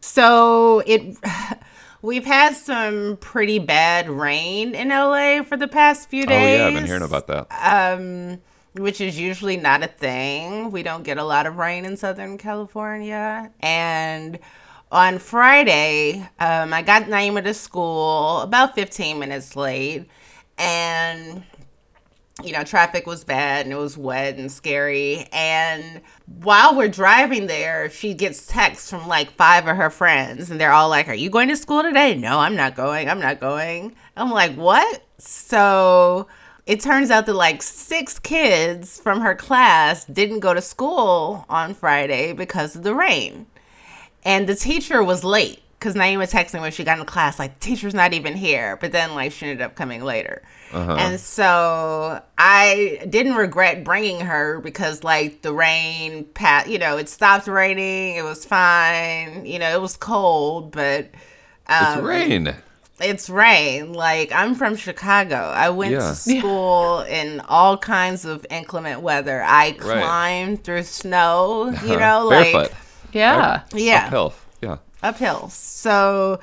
So 0.00 0.82
it 0.84 1.16
we've 2.02 2.24
had 2.24 2.56
some 2.56 3.18
pretty 3.18 3.60
bad 3.60 4.10
rain 4.10 4.74
in 4.74 4.88
LA 4.88 5.44
for 5.44 5.56
the 5.56 5.68
past 5.68 6.10
few 6.10 6.26
days. 6.26 6.58
Oh 6.58 6.62
yeah, 6.62 6.66
I've 6.66 6.74
been 6.74 6.86
hearing 6.86 7.02
about 7.02 7.28
that. 7.28 7.46
Um 7.52 8.40
which 8.72 9.00
is 9.00 9.16
usually 9.16 9.58
not 9.58 9.84
a 9.84 9.86
thing. 9.86 10.72
We 10.72 10.82
don't 10.82 11.04
get 11.04 11.18
a 11.18 11.24
lot 11.24 11.46
of 11.46 11.56
rain 11.56 11.84
in 11.84 11.96
Southern 11.96 12.36
California. 12.36 13.52
And 13.60 14.40
on 14.90 15.20
Friday, 15.20 16.28
um, 16.40 16.72
I 16.72 16.82
got 16.82 17.04
Naima 17.04 17.44
to 17.44 17.54
school 17.54 18.40
about 18.40 18.74
15 18.74 19.20
minutes 19.20 19.54
late. 19.54 20.08
And 20.58 21.44
you 22.42 22.52
know, 22.52 22.62
traffic 22.62 23.06
was 23.06 23.24
bad 23.24 23.66
and 23.66 23.72
it 23.72 23.78
was 23.78 23.98
wet 23.98 24.36
and 24.36 24.50
scary. 24.50 25.26
And 25.32 26.00
while 26.26 26.76
we're 26.76 26.88
driving 26.88 27.48
there, 27.48 27.90
she 27.90 28.14
gets 28.14 28.46
texts 28.46 28.90
from 28.90 29.08
like 29.08 29.32
five 29.32 29.66
of 29.66 29.76
her 29.76 29.90
friends, 29.90 30.50
and 30.50 30.60
they're 30.60 30.72
all 30.72 30.88
like, 30.88 31.08
Are 31.08 31.14
you 31.14 31.30
going 31.30 31.48
to 31.48 31.56
school 31.56 31.82
today? 31.82 32.14
No, 32.14 32.38
I'm 32.38 32.54
not 32.54 32.76
going. 32.76 33.08
I'm 33.08 33.20
not 33.20 33.40
going. 33.40 33.94
I'm 34.16 34.30
like, 34.30 34.54
What? 34.54 35.02
So 35.18 36.28
it 36.66 36.80
turns 36.80 37.10
out 37.10 37.26
that 37.26 37.34
like 37.34 37.62
six 37.62 38.18
kids 38.18 39.00
from 39.00 39.20
her 39.20 39.34
class 39.34 40.04
didn't 40.04 40.40
go 40.40 40.54
to 40.54 40.62
school 40.62 41.44
on 41.48 41.74
Friday 41.74 42.32
because 42.32 42.76
of 42.76 42.84
the 42.84 42.94
rain. 42.94 43.46
And 44.24 44.46
the 44.46 44.54
teacher 44.54 45.02
was 45.02 45.24
late 45.24 45.62
because 45.78 45.94
Naima 45.94 46.28
texted 46.30 46.54
me 46.54 46.60
when 46.60 46.72
she 46.72 46.82
got 46.84 46.94
in 46.94 46.98
the 47.00 47.04
class, 47.04 47.38
like, 47.38 47.60
teacher's 47.60 47.94
not 47.94 48.12
even 48.12 48.34
here. 48.34 48.76
But 48.80 48.90
then, 48.92 49.14
like, 49.14 49.30
she 49.32 49.46
ended 49.46 49.62
up 49.64 49.74
coming 49.76 50.02
later. 50.04 50.42
And 50.72 51.18
so 51.18 52.20
I 52.36 53.06
didn't 53.08 53.36
regret 53.36 53.84
bringing 53.84 54.20
her 54.20 54.60
because, 54.60 55.02
like, 55.04 55.40
the 55.42 55.52
rain, 55.52 56.24
pat, 56.34 56.68
you 56.68 56.78
know, 56.78 56.98
it 56.98 57.08
stopped 57.08 57.46
raining. 57.46 58.16
It 58.16 58.22
was 58.22 58.44
fine. 58.44 59.46
You 59.46 59.58
know, 59.60 59.70
it 59.70 59.80
was 59.80 59.96
cold, 59.96 60.72
but 60.72 61.06
It's 61.70 61.96
um, 61.96 62.04
rain. 62.04 62.54
it's 63.00 63.30
rain. 63.30 63.92
Like 63.94 64.32
I'm 64.32 64.54
from 64.54 64.74
Chicago. 64.76 65.36
I 65.36 65.70
went 65.70 65.92
Yeah. 65.92 66.00
to 66.00 66.14
school 66.38 67.00
in 67.02 67.40
all 67.48 67.78
kinds 67.78 68.24
of 68.26 68.44
inclement 68.50 69.00
weather. 69.00 69.42
I 69.46 69.72
climbed 69.72 70.64
through 70.64 70.82
snow, 70.82 71.70
you 71.84 71.96
know, 71.96 72.26
like 72.28 72.52
Barefoot. 72.52 72.72
Yeah. 73.12 73.62
yeah, 73.72 74.04
Uphill. 74.06 74.34
Uphill. 75.02 75.48
So 75.50 76.40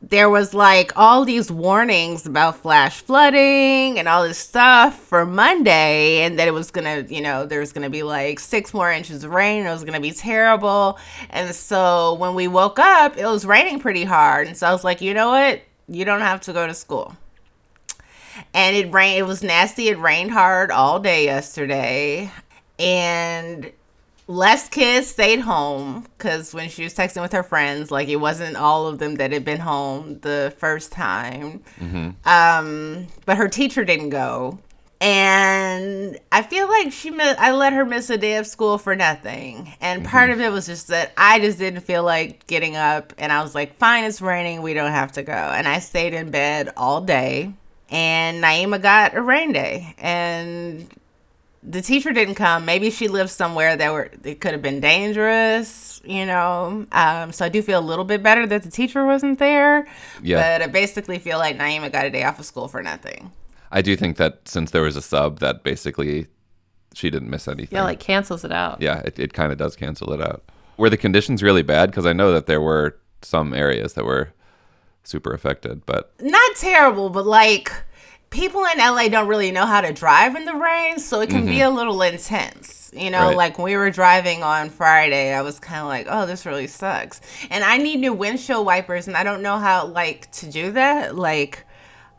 there 0.00 0.30
was 0.30 0.54
like 0.54 0.92
all 0.94 1.24
these 1.24 1.50
warnings 1.50 2.24
about 2.24 2.56
flash 2.56 3.00
flooding 3.00 3.98
and 3.98 4.06
all 4.06 4.22
this 4.22 4.38
stuff 4.38 4.96
for 4.98 5.26
Monday, 5.26 6.22
and 6.22 6.38
that 6.38 6.46
it 6.46 6.52
was 6.52 6.70
gonna, 6.70 7.04
you 7.08 7.20
know, 7.20 7.44
there 7.44 7.60
was 7.60 7.72
gonna 7.72 7.90
be 7.90 8.04
like 8.04 8.38
six 8.38 8.72
more 8.72 8.92
inches 8.92 9.24
of 9.24 9.32
rain. 9.32 9.66
It 9.66 9.70
was 9.70 9.84
gonna 9.84 10.00
be 10.00 10.12
terrible. 10.12 10.98
And 11.30 11.52
so 11.54 12.14
when 12.14 12.34
we 12.34 12.46
woke 12.46 12.78
up, 12.78 13.16
it 13.16 13.26
was 13.26 13.44
raining 13.44 13.80
pretty 13.80 14.04
hard. 14.04 14.46
And 14.46 14.56
so 14.56 14.68
I 14.68 14.72
was 14.72 14.84
like, 14.84 15.00
you 15.00 15.14
know 15.14 15.30
what? 15.30 15.62
You 15.88 16.04
don't 16.04 16.20
have 16.20 16.42
to 16.42 16.52
go 16.52 16.66
to 16.66 16.74
school. 16.74 17.16
And 18.54 18.76
it 18.76 18.92
rained. 18.92 19.18
It 19.18 19.24
was 19.24 19.42
nasty. 19.42 19.88
It 19.88 19.98
rained 19.98 20.30
hard 20.30 20.70
all 20.70 21.00
day 21.00 21.24
yesterday, 21.24 22.30
and 22.78 23.72
less 24.28 24.68
kids 24.68 25.06
stayed 25.08 25.40
home 25.40 26.06
because 26.16 26.54
when 26.54 26.68
she 26.68 26.84
was 26.84 26.94
texting 26.94 27.22
with 27.22 27.32
her 27.32 27.42
friends, 27.42 27.90
like 27.90 28.08
it 28.08 28.16
wasn't 28.16 28.56
all 28.56 28.86
of 28.86 28.98
them 28.98 29.16
that 29.16 29.32
had 29.32 29.44
been 29.44 29.58
home 29.60 30.20
the 30.20 30.54
first 30.58 30.92
time. 30.92 31.62
Um, 32.24 33.06
but 33.26 33.36
her 33.38 33.48
teacher 33.48 33.84
didn't 33.84 34.10
go. 34.10 34.58
And 35.00 36.18
I 36.32 36.42
feel 36.42 36.68
like 36.68 36.92
she, 36.92 37.10
mi- 37.10 37.22
I 37.24 37.52
let 37.52 37.72
her 37.72 37.84
miss 37.84 38.10
a 38.10 38.18
day 38.18 38.36
of 38.36 38.46
school 38.46 38.78
for 38.78 38.96
nothing. 38.96 39.72
And 39.80 40.04
part 40.04 40.30
of 40.30 40.40
it 40.40 40.50
was 40.50 40.66
just 40.66 40.88
that 40.88 41.12
I 41.16 41.38
just 41.38 41.58
didn't 41.58 41.82
feel 41.82 42.02
like 42.02 42.46
getting 42.48 42.74
up. 42.76 43.12
And 43.16 43.32
I 43.32 43.42
was 43.42 43.54
like, 43.54 43.76
fine, 43.78 44.04
it's 44.04 44.20
raining. 44.20 44.60
We 44.60 44.74
don't 44.74 44.90
have 44.90 45.12
to 45.12 45.22
go. 45.22 45.32
And 45.32 45.68
I 45.68 45.78
stayed 45.78 46.14
in 46.14 46.30
bed 46.30 46.72
all 46.76 47.00
day. 47.00 47.52
And 47.90 48.42
Naima 48.42 48.82
got 48.82 49.14
a 49.16 49.22
rain 49.22 49.52
day. 49.52 49.94
And 49.98 50.88
the 51.62 51.82
teacher 51.82 52.12
didn't 52.12 52.36
come. 52.36 52.64
Maybe 52.64 52.90
she 52.90 53.08
lived 53.08 53.30
somewhere 53.30 53.76
that 53.76 53.92
were 53.92 54.10
it 54.24 54.40
could 54.40 54.52
have 54.52 54.62
been 54.62 54.80
dangerous, 54.80 56.00
you 56.04 56.24
know. 56.26 56.86
Um, 56.92 57.32
so 57.32 57.44
I 57.44 57.48
do 57.48 57.62
feel 57.62 57.80
a 57.80 57.82
little 57.82 58.04
bit 58.04 58.22
better 58.22 58.46
that 58.46 58.62
the 58.62 58.70
teacher 58.70 59.04
wasn't 59.04 59.38
there. 59.38 59.86
Yeah. 60.22 60.58
But 60.58 60.62
I 60.62 60.66
basically 60.70 61.18
feel 61.18 61.38
like 61.38 61.58
Naima 61.58 61.90
got 61.90 62.06
a 62.06 62.10
day 62.10 62.24
off 62.24 62.38
of 62.38 62.44
school 62.44 62.68
for 62.68 62.82
nothing. 62.82 63.32
I 63.70 63.82
do 63.82 63.96
think 63.96 64.16
that 64.16 64.48
since 64.48 64.70
there 64.70 64.82
was 64.82 64.96
a 64.96 65.02
sub, 65.02 65.40
that 65.40 65.62
basically 65.62 66.28
she 66.94 67.10
didn't 67.10 67.30
miss 67.30 67.46
anything. 67.48 67.76
Yeah, 67.76 67.84
like 67.84 68.00
cancels 68.00 68.44
it 68.44 68.52
out. 68.52 68.80
yeah, 68.80 69.00
it, 69.00 69.18
it 69.18 69.32
kind 69.32 69.52
of 69.52 69.58
does 69.58 69.76
cancel 69.76 70.12
it 70.12 70.20
out. 70.22 70.42
Were 70.78 70.88
the 70.88 70.96
conditions 70.96 71.42
really 71.42 71.62
bad? 71.62 71.90
Because 71.90 72.06
I 72.06 72.12
know 72.12 72.32
that 72.32 72.46
there 72.46 72.60
were 72.60 72.96
some 73.20 73.52
areas 73.52 73.94
that 73.94 74.04
were 74.04 74.32
super 75.02 75.32
affected, 75.32 75.84
but 75.86 76.12
Not 76.20 76.56
terrible, 76.56 77.10
but 77.10 77.26
like 77.26 77.72
people 78.30 78.64
in 78.64 78.78
LA 78.78 79.08
don't 79.08 79.28
really 79.28 79.50
know 79.50 79.66
how 79.66 79.80
to 79.80 79.92
drive 79.92 80.36
in 80.36 80.44
the 80.44 80.54
rain, 80.54 80.98
so 80.98 81.20
it 81.20 81.30
can 81.30 81.46
be 81.46 81.60
a 81.60 81.70
little 81.70 82.00
intense. 82.02 82.90
You 82.94 83.10
know, 83.10 83.18
Mm-hmm. 83.18 83.28
Right. 83.28 83.36
like 83.36 83.58
when 83.58 83.64
we 83.66 83.76
were 83.76 83.90
driving 83.90 84.42
on 84.42 84.70
Friday, 84.70 85.32
I 85.34 85.42
was 85.42 85.58
kind 85.60 85.80
of 85.80 85.86
like, 85.88 86.06
"Oh, 86.08 86.24
this 86.26 86.46
really 86.46 86.66
sucks." 86.66 87.20
And 87.50 87.62
I 87.64 87.76
need 87.78 88.00
new 88.00 88.12
windshield 88.14 88.64
wipers, 88.64 89.08
and 89.08 89.16
I 89.16 89.24
don't 89.24 89.42
know 89.42 89.58
how 89.58 89.86
like 89.86 90.30
to 90.32 90.50
do 90.50 90.72
that. 90.72 91.14
Like 91.16 91.64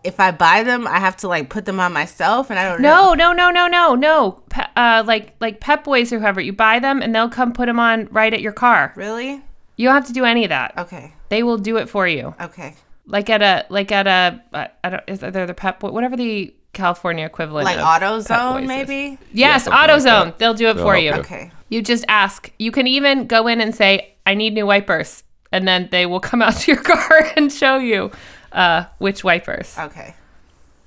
if 0.04 0.20
I 0.20 0.32
buy 0.32 0.64
them, 0.64 0.88
I 0.88 1.00
have 1.00 1.18
to 1.18 1.28
like 1.28 1.50
put 1.50 1.66
them 1.66 1.80
on 1.80 1.92
myself, 1.92 2.50
and 2.52 2.60
I 2.60 2.70
don't 2.70 2.82
know. 2.82 3.14
No, 3.14 3.32
no, 3.34 3.50
no, 3.50 3.50
no, 3.52 3.68
no, 3.68 3.96
no. 3.96 4.44
Pe- 4.50 4.62
uh, 4.76 5.04
like 5.08 5.34
like 5.40 5.60
Pep 5.60 5.84
Boys 5.84 6.14
or 6.14 6.20
whoever, 6.20 6.40
you 6.40 6.54
buy 6.54 6.78
them 6.80 7.02
and 7.02 7.14
they'll 7.16 7.30
come 7.30 7.52
put 7.52 7.66
them 7.66 7.80
on 7.80 8.08
right 8.12 8.34
at 8.34 8.42
your 8.42 8.54
car. 8.54 8.94
Really? 8.96 9.42
You 9.76 9.88
don't 9.88 9.96
have 9.96 10.08
to 10.08 10.14
do 10.14 10.24
any 10.26 10.44
of 10.44 10.50
that. 10.50 10.78
Okay. 10.78 11.14
They 11.30 11.42
will 11.42 11.58
do 11.58 11.78
it 11.78 11.90
for 11.90 12.08
you. 12.08 12.36
Okay. 12.40 12.76
Like 13.10 13.30
at 13.32 13.42
a 13.42 13.66
like 13.70 13.92
at 13.92 14.06
a 14.08 14.42
uh, 14.54 14.90
don't 14.90 15.04
is 15.08 15.20
there 15.20 15.48
the 15.48 15.54
Pep 15.56 15.82
whatever 15.82 16.16
the 16.16 16.54
California 16.74 17.26
equivalent 17.26 17.66
Like 17.66 17.78
of 17.78 17.84
Pep 17.84 18.02
AutoZone, 18.04 18.68
maybe? 18.68 19.18
Yes, 19.34 19.64
something 19.64 19.80
like 19.80 19.90
AutoZone. 19.90 20.04
that. 20.26 20.38
They'll 20.38 20.54
do 20.54 20.70
it 20.70 20.76
They'll 20.76 20.84
for 20.86 20.96
you. 20.96 21.10
you. 21.14 21.20
Okay. 21.20 21.52
You 21.70 21.82
just 21.82 22.06
ask. 22.08 22.52
You 22.60 22.72
can 22.72 22.86
even 22.86 23.26
go 23.26 23.48
in 23.48 23.62
and 23.62 23.74
say, 23.74 24.14
"I 24.28 24.36
need 24.36 24.54
new 24.54 24.68
wipers," 24.68 25.24
and 25.52 25.68
then 25.68 25.90
they 25.92 26.06
will 26.06 26.20
come 26.30 26.42
out 26.44 26.56
to 26.58 26.72
your 26.72 26.82
car 26.82 27.32
and 27.36 27.52
show 27.52 27.78
you 27.78 28.12
uh, 28.52 28.86
which 29.00 29.24
wipers. 29.24 29.76
Okay. 29.78 30.14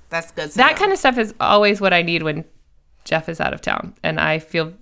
That's 0.09 0.31
good. 0.31 0.51
To 0.53 0.57
that 0.59 0.73
know. 0.73 0.79
kind 0.79 0.93
of 0.93 0.99
stuff 0.99 1.19
is 1.19 1.35
always 1.41 1.81
what 1.81 1.93
I 1.93 2.03
need 2.03 2.23
when 2.23 2.45
Jeff 3.05 3.29
is 3.29 3.41
out 3.41 3.53
of 3.53 3.61
town, 3.61 3.95
and 4.05 4.21
I 4.21 4.39
feel 4.39 4.73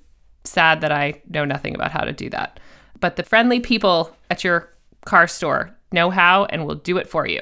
sad 0.45 0.83
that 0.83 0.93
I 0.93 1.23
know 1.29 1.47
nothing 1.47 1.75
about 1.75 1.91
how 1.91 2.01
to 2.05 2.13
do 2.13 2.29
that. 2.31 2.61
But 2.99 3.17
the 3.17 3.23
friendly 3.23 3.61
people 3.61 4.15
at 4.31 4.45
your 4.45 4.69
car 5.07 5.27
store 5.27 5.75
know 5.93 6.11
how 6.11 6.45
and 6.47 6.67
we'll 6.67 6.77
do 6.77 6.97
it 6.99 7.09
for 7.09 7.27
you. 7.27 7.41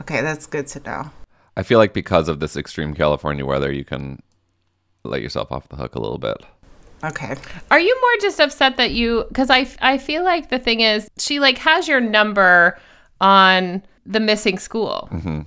Okay, 0.00 0.20
that's 0.20 0.46
good 0.46 0.66
to 0.68 0.80
know. 0.80 1.10
I 1.56 1.62
feel 1.62 1.78
like 1.78 1.92
because 1.92 2.28
of 2.28 2.40
this 2.40 2.56
extreme 2.56 2.94
California 2.94 3.44
weather, 3.44 3.70
you 3.70 3.84
can 3.84 4.22
let 5.04 5.22
yourself 5.22 5.52
off 5.52 5.68
the 5.68 5.76
hook 5.76 5.94
a 5.94 6.00
little 6.00 6.18
bit. 6.18 6.36
Okay. 7.02 7.34
Are 7.70 7.80
you 7.80 7.98
more 8.00 8.20
just 8.20 8.40
upset 8.40 8.76
that 8.76 8.92
you 8.92 9.26
cuz 9.34 9.50
I 9.50 9.66
I 9.80 9.98
feel 9.98 10.22
like 10.22 10.50
the 10.50 10.58
thing 10.58 10.80
is 10.80 11.08
she 11.18 11.40
like 11.40 11.58
has 11.58 11.88
your 11.88 12.00
number 12.00 12.78
on 13.20 13.82
the 14.06 14.20
missing 14.20 14.58
school. 14.58 15.08
Mm-hmm. 15.12 15.40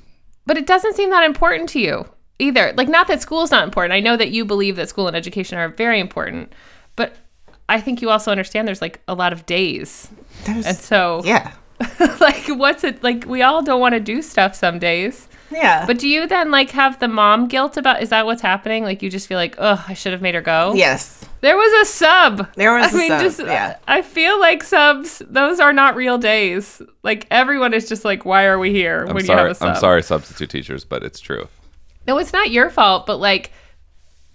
But 0.45 0.57
it 0.57 0.67
doesn't 0.67 0.95
seem 0.95 1.09
that 1.11 1.23
important 1.23 1.69
to 1.69 1.79
you 1.79 2.05
either. 2.39 2.73
Like 2.75 2.87
not 2.87 3.07
that 3.07 3.21
school's 3.21 3.51
not 3.51 3.63
important. 3.63 3.93
I 3.93 3.99
know 3.99 4.17
that 4.17 4.31
you 4.31 4.45
believe 4.45 4.75
that 4.75 4.89
school 4.89 5.07
and 5.07 5.15
education 5.15 5.57
are 5.57 5.69
very 5.69 5.99
important, 5.99 6.53
but 6.95 7.15
I 7.69 7.79
think 7.79 8.01
you 8.01 8.09
also 8.09 8.31
understand 8.31 8.67
there's 8.67 8.81
like 8.81 9.01
a 9.07 9.15
lot 9.15 9.33
of 9.33 9.45
days. 9.45 10.09
There's, 10.45 10.65
And 10.65 10.77
so 10.77 11.21
yeah. 11.23 11.53
like 12.19 12.47
what's 12.47 12.83
it 12.83 13.03
like 13.03 13.25
we 13.25 13.41
all 13.41 13.61
don't 13.61 13.79
want 13.79 13.93
to 13.93 13.99
do 13.99 14.21
stuff 14.21 14.55
some 14.55 14.79
days. 14.79 15.27
Yeah. 15.51 15.85
But 15.85 15.99
do 15.99 16.07
you 16.07 16.27
then 16.27 16.51
like 16.51 16.71
have 16.71 16.99
the 16.99 17.07
mom 17.07 17.47
guilt 17.47 17.77
about 17.77 18.01
is 18.01 18.09
that 18.09 18.25
what's 18.25 18.41
happening? 18.41 18.83
Like 18.83 19.01
you 19.01 19.09
just 19.09 19.27
feel 19.27 19.37
like, 19.37 19.55
"Oh, 19.57 19.83
I 19.87 19.93
should 19.93 20.11
have 20.11 20.21
made 20.21 20.35
her 20.35 20.41
go." 20.41 20.73
yes. 20.75 21.25
There 21.41 21.57
was 21.57 21.87
a 21.87 21.91
sub. 21.91 22.53
There 22.55 22.73
was 22.73 22.93
I 22.93 22.95
a 22.95 22.99
mean, 22.99 23.09
sub, 23.09 23.21
just 23.21 23.39
yeah. 23.39 23.77
I 23.85 24.01
feel 24.01 24.39
like 24.39 24.63
subs. 24.63 25.21
Those 25.27 25.59
are 25.59 25.73
not 25.73 25.95
real 25.95 26.17
days. 26.17 26.81
Like 27.03 27.27
everyone 27.29 27.73
is 27.73 27.89
just 27.89 28.05
like, 28.05 28.23
why 28.23 28.45
are 28.45 28.57
we 28.57 28.71
here 28.71 29.05
I'm 29.05 29.13
when 29.13 29.25
you 29.25 29.33
have 29.33 29.51
a 29.51 29.55
sub? 29.55 29.69
I'm 29.69 29.75
sorry, 29.75 30.03
substitute 30.03 30.49
teachers, 30.49 30.85
but 30.85 31.03
it's 31.03 31.19
true. 31.19 31.49
No, 32.07 32.17
it's 32.17 32.31
not 32.31 32.51
your 32.51 32.69
fault, 32.69 33.05
but 33.05 33.17
like 33.17 33.51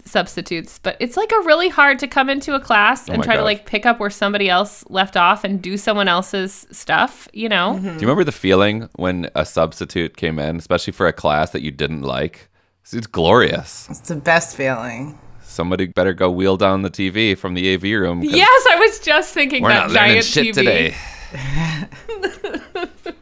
substitutes. 0.09 0.79
But 0.79 0.97
it's 0.99 1.15
like 1.15 1.31
a 1.31 1.39
really 1.41 1.69
hard 1.69 1.99
to 1.99 2.07
come 2.07 2.29
into 2.29 2.55
a 2.55 2.59
class 2.59 3.07
and 3.07 3.15
Oh 3.15 3.19
my 3.19 3.23
try 3.25 3.35
to 3.37 3.43
like 3.43 3.65
pick 3.65 3.85
up 3.85 3.99
where 3.99 4.09
somebody 4.09 4.49
else 4.49 4.83
left 4.89 5.15
off 5.15 5.43
and 5.43 5.61
do 5.61 5.77
someone 5.77 6.07
else's 6.07 6.67
stuff. 6.71 7.27
You 7.33 7.49
know? 7.49 7.73
Mm-hmm. 7.75 7.85
Do 7.85 7.93
you 7.93 7.99
remember 8.01 8.23
the 8.23 8.31
feeling 8.31 8.89
when 8.95 9.29
a 9.35 9.45
substitute 9.45 10.17
came 10.17 10.39
in, 10.39 10.57
especially 10.57 10.93
for 10.93 11.07
a 11.07 11.13
class 11.13 11.51
that 11.51 11.61
you 11.61 11.71
didn't 11.71 12.01
like? 12.01 12.49
It's, 12.81 12.93
it's 12.93 13.07
glorious. 13.07 13.87
It's 13.89 14.07
the 14.07 14.15
best 14.15 14.55
feeling. 14.55 15.19
Somebody 15.41 15.87
better 15.87 16.13
go 16.13 16.29
wheel 16.29 16.57
down 16.57 16.83
the 16.83 16.91
TV 16.91 17.37
from 17.37 17.53
the 17.55 17.73
AV 17.73 17.83
room. 17.83 18.21
Yes, 18.23 18.67
I 18.69 18.75
was 18.75 18.99
just 18.99 19.33
thinking 19.33 19.63
we're 19.63 19.69
that 19.69 19.87
not 19.87 19.91
learning 19.91 20.21
giant 20.21 20.25
shit 20.25 20.47
TV. 20.47 20.53
today. 20.53 20.95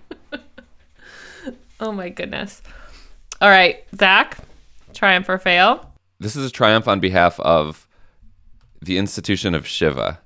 Oh 1.79 1.91
my 1.91 2.10
goodness. 2.10 2.62
All 3.39 3.50
right, 3.50 3.84
Zak, 3.96 4.39
triumph 4.94 5.29
or 5.29 5.38
fail? 5.38 5.91
This 6.20 6.36
is 6.36 6.46
a 6.46 6.52
triumph 6.52 6.88
on 6.88 7.00
behalf 7.00 7.40
of 7.40 7.88
the 8.82 8.98
institution 8.98 9.54
of 9.54 9.68
Shiva. 9.68 10.20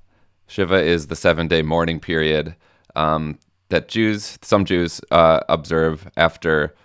Shiva 0.48 0.82
is 0.82 1.08
the 1.08 1.16
seven 1.16 1.48
day 1.48 1.62
mourning 1.62 2.00
period 2.00 2.56
um, 2.96 3.40
that 3.70 3.88
Jews, 3.88 4.38
some 4.42 4.66
Jews, 4.66 5.02
uh, 5.12 5.42
observe 5.50 6.10
after 6.18 6.76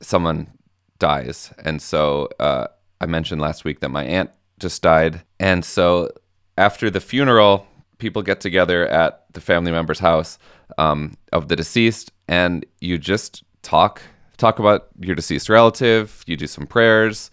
someone 0.00 0.52
dies. 0.98 1.52
And 1.64 1.82
so 1.82 2.28
uh, 2.38 2.68
I 3.00 3.06
mentioned 3.06 3.40
last 3.40 3.64
week 3.64 3.80
that 3.80 3.88
my 3.88 4.04
aunt 4.04 4.30
just 4.58 4.82
died. 4.82 5.22
And 5.40 5.64
so 5.64 6.10
after 6.56 6.90
the 6.90 7.00
funeral, 7.00 7.66
people 7.98 8.22
get 8.22 8.40
together 8.40 8.86
at 8.88 9.24
the 9.32 9.40
family 9.40 9.72
member's 9.72 9.98
house 9.98 10.38
um, 10.78 11.16
of 11.32 11.48
the 11.48 11.56
deceased 11.56 12.12
and 12.28 12.64
you 12.80 12.98
just 12.98 13.42
talk 13.62 14.02
talk 14.36 14.58
about 14.58 14.88
your 14.98 15.14
deceased 15.14 15.48
relative 15.48 16.24
you 16.26 16.36
do 16.36 16.46
some 16.46 16.66
prayers 16.66 17.30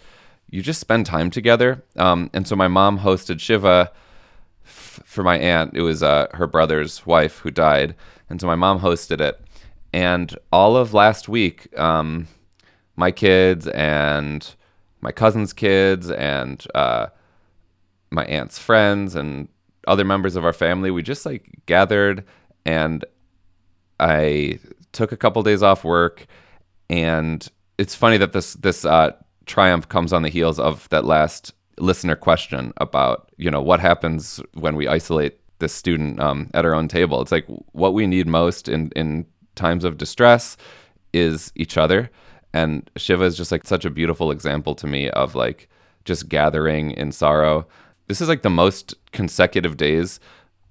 you 0.49 0.61
just 0.61 0.79
spend 0.79 1.05
time 1.05 1.29
together. 1.29 1.83
Um, 1.95 2.29
and 2.33 2.47
so 2.47 2.55
my 2.55 2.67
mom 2.67 2.99
hosted 2.99 3.39
shiva 3.39 3.91
f- 4.65 5.01
for 5.05 5.23
my 5.23 5.37
aunt. 5.37 5.75
It 5.75 5.81
was 5.81 6.01
uh, 6.03 6.27
her 6.33 6.47
brother's 6.47 7.05
wife 7.05 7.39
who 7.39 7.51
died. 7.51 7.95
And 8.29 8.41
so 8.41 8.47
my 8.47 8.55
mom 8.55 8.79
hosted 8.79 9.21
it. 9.21 9.39
And 9.93 10.37
all 10.51 10.77
of 10.77 10.93
last 10.93 11.29
week 11.29 11.67
um, 11.77 12.27
my 12.95 13.11
kids 13.11 13.67
and 13.67 14.55
my 15.01 15.11
cousin's 15.11 15.53
kids 15.53 16.11
and 16.11 16.65
uh, 16.75 17.07
my 18.11 18.25
aunt's 18.25 18.59
friends 18.59 19.15
and 19.15 19.47
other 19.87 20.03
members 20.03 20.35
of 20.35 20.45
our 20.45 20.53
family 20.53 20.91
we 20.91 21.01
just 21.01 21.25
like 21.25 21.49
gathered. 21.65 22.23
And 22.65 23.05
i 23.99 24.59
took 24.91 25.11
a 25.11 25.17
couple 25.17 25.43
days 25.43 25.63
off 25.63 25.83
work. 25.83 26.25
And 26.89 27.47
it's 27.77 27.95
funny 27.95 28.17
that 28.17 28.33
this 28.33 28.55
this 28.55 28.85
uh, 28.85 29.11
triumph 29.49 29.89
comes 29.89 30.13
on 30.13 30.21
the 30.21 30.29
heels 30.29 30.59
of 30.59 30.87
that 30.89 31.03
last 31.03 31.53
listener 31.79 32.15
question 32.15 32.71
about 32.77 33.31
you 33.37 33.49
know 33.49 33.61
what 33.61 33.79
happens 33.79 34.39
when 34.53 34.75
we 34.75 34.87
isolate 34.87 35.39
this 35.59 35.73
student 35.73 36.21
um, 36.21 36.49
at 36.53 36.65
our 36.65 36.73
own 36.73 36.87
table. 36.87 37.21
It's 37.21 37.31
like 37.31 37.47
what 37.73 37.93
we 37.93 38.07
need 38.07 38.27
most 38.27 38.69
in 38.69 38.91
in 38.95 39.25
times 39.55 39.83
of 39.83 39.97
distress 39.97 40.55
is 41.11 41.51
each 41.55 41.77
other. 41.77 42.09
And 42.53 42.89
shiva 42.95 43.25
is 43.25 43.35
just 43.35 43.51
like 43.51 43.67
such 43.67 43.85
a 43.85 43.89
beautiful 43.89 44.31
example 44.31 44.73
to 44.75 44.87
me 44.87 45.09
of 45.09 45.35
like 45.35 45.67
just 46.05 46.29
gathering 46.29 46.91
in 46.91 47.11
sorrow. 47.11 47.67
This 48.07 48.21
is 48.21 48.29
like 48.29 48.41
the 48.41 48.49
most 48.49 48.95
consecutive 49.11 49.75
days 49.75 50.19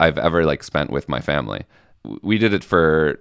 i've 0.01 0.19
ever 0.19 0.45
like 0.45 0.63
spent 0.63 0.91
with 0.91 1.09
my 1.09 1.21
family. 1.21 1.65
We 2.23 2.39
did 2.39 2.55
it 2.55 2.65
for 2.65 3.21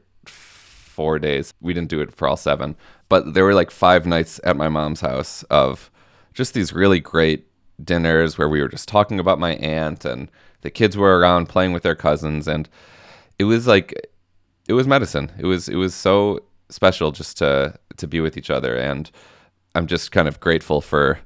four 0.97 1.19
days 1.19 1.53
we 1.61 1.73
didn't 1.73 1.89
do 1.95 2.01
it 2.01 2.13
for 2.17 2.27
all 2.27 2.37
seven 2.37 2.75
but 3.09 3.33
there 3.33 3.45
were 3.47 3.59
like 3.61 3.71
five 3.71 4.05
nights 4.05 4.39
at 4.43 4.57
my 4.57 4.69
mom's 4.77 5.01
house 5.01 5.43
of 5.61 5.91
just 6.33 6.53
these 6.53 6.73
really 6.73 6.99
great 6.99 7.47
dinners 7.91 8.37
where 8.37 8.49
we 8.49 8.61
were 8.61 8.73
just 8.75 8.87
talking 8.87 9.19
about 9.19 9.39
my 9.39 9.53
aunt 9.55 10.05
and 10.05 10.29
the 10.61 10.71
kids 10.79 10.97
were 10.97 11.19
around 11.19 11.47
playing 11.47 11.73
with 11.73 11.83
their 11.83 11.95
cousins 11.95 12.47
and 12.47 12.67
it 13.39 13.45
was 13.45 13.67
like 13.67 13.93
it 14.67 14.73
was 14.73 14.87
medicine. 14.87 15.31
It 15.37 15.45
was 15.45 15.69
it 15.69 15.75
was 15.75 15.93
so 15.95 16.41
special 16.69 17.11
just 17.11 17.37
to 17.37 17.77
to 17.97 18.07
be 18.07 18.19
with 18.19 18.37
each 18.37 18.49
other, 18.49 18.75
and 18.75 19.09
I'm 19.75 19.87
just 19.87 20.11
kind 20.11 20.27
of 20.27 20.39
grateful 20.39 20.81
for 20.81 21.19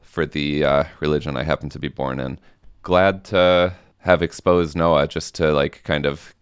for 0.00 0.24
the 0.24 0.64
uh, 0.64 0.84
religion 1.00 1.36
I 1.36 1.42
happen 1.42 1.68
to 1.70 1.78
be 1.78 1.88
born 1.88 2.20
in. 2.20 2.38
Glad 2.82 3.24
to 3.26 3.74
have 3.98 4.22
exposed 4.22 4.76
Noah 4.76 5.08
just 5.08 5.34
to 5.36 5.52
like 5.52 5.82
kind 5.84 6.06
of 6.06 6.34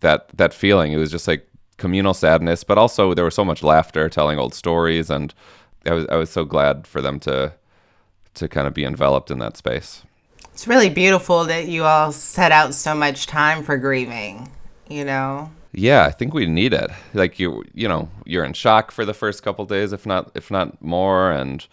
that 0.00 0.28
that 0.36 0.52
feeling. 0.52 0.92
It 0.92 0.98
was 0.98 1.10
just 1.10 1.26
like 1.26 1.48
communal 1.82 2.14
sadness, 2.14 2.62
but 2.62 2.78
also 2.78 3.12
there 3.12 3.24
was 3.24 3.34
so 3.34 3.44
much 3.44 3.60
laughter, 3.64 4.08
telling 4.08 4.38
old 4.38 4.54
stories, 4.54 5.10
and 5.10 5.34
I 5.84 5.92
was 5.92 6.06
I 6.06 6.14
was 6.14 6.30
so 6.30 6.44
glad 6.44 6.86
for 6.86 7.02
them 7.02 7.18
to 7.20 7.54
to 8.34 8.48
kind 8.48 8.68
of 8.68 8.72
be 8.72 8.84
enveloped 8.84 9.32
in 9.32 9.40
that 9.40 9.56
space. 9.56 10.04
It's 10.54 10.68
really 10.68 10.88
beautiful 10.90 11.44
that 11.46 11.66
you 11.66 11.82
all 11.84 12.12
set 12.12 12.52
out 12.52 12.72
so 12.72 12.94
much 12.94 13.26
time 13.26 13.64
for 13.64 13.76
grieving, 13.76 14.48
you 14.88 15.04
know? 15.04 15.50
Yeah, 15.72 16.04
I 16.04 16.12
think 16.12 16.34
we 16.34 16.46
need 16.46 16.72
it. 16.72 16.90
Like 17.14 17.40
you, 17.40 17.64
you 17.74 17.88
know, 17.88 18.08
you're 18.24 18.44
in 18.44 18.52
shock 18.52 18.92
for 18.92 19.04
the 19.04 19.14
first 19.14 19.42
couple 19.42 19.64
days, 19.64 19.92
if 19.92 20.06
not, 20.06 20.30
if 20.34 20.50
not 20.50 20.80
more. 20.80 21.32
And 21.32 21.66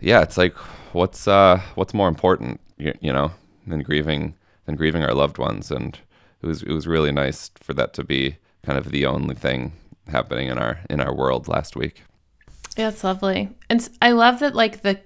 yeah, 0.00 0.22
it's 0.22 0.36
like, 0.38 0.54
what's 0.92 1.26
uh, 1.26 1.60
what's 1.74 1.94
more 1.94 2.08
important, 2.08 2.60
you, 2.76 2.92
you 3.00 3.12
know, 3.12 3.32
than 3.66 3.82
grieving 3.82 4.34
than 4.66 4.76
grieving 4.76 5.02
our 5.02 5.14
loved 5.14 5.38
ones. 5.38 5.70
And 5.70 5.98
it 6.42 6.46
was 6.46 6.62
it 6.62 6.72
was 6.72 6.86
really 6.86 7.12
nice 7.12 7.50
for 7.60 7.74
that 7.74 7.92
to 7.94 8.04
be 8.04 8.36
kind 8.64 8.78
of 8.78 8.90
the 8.90 9.06
only 9.06 9.34
thing 9.34 9.72
happening 10.08 10.48
in 10.48 10.58
our 10.58 10.80
in 10.90 11.00
our 11.00 11.14
world 11.14 11.48
last 11.48 11.76
week. 11.76 12.02
Yeah, 12.76 12.88
it's 12.88 13.04
lovely. 13.04 13.50
And 13.68 13.88
I 14.00 14.12
love 14.12 14.40
that 14.40 14.54
like 14.54 14.82
the 14.82 15.00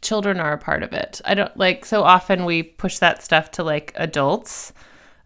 children 0.00 0.40
are 0.40 0.52
a 0.52 0.58
part 0.58 0.82
of 0.82 0.92
it. 0.92 1.20
I 1.24 1.34
don't 1.34 1.56
like 1.56 1.84
so 1.84 2.02
often 2.02 2.44
we 2.44 2.62
push 2.62 2.98
that 2.98 3.22
stuff 3.22 3.50
to 3.52 3.62
like 3.62 3.92
adults. 3.96 4.72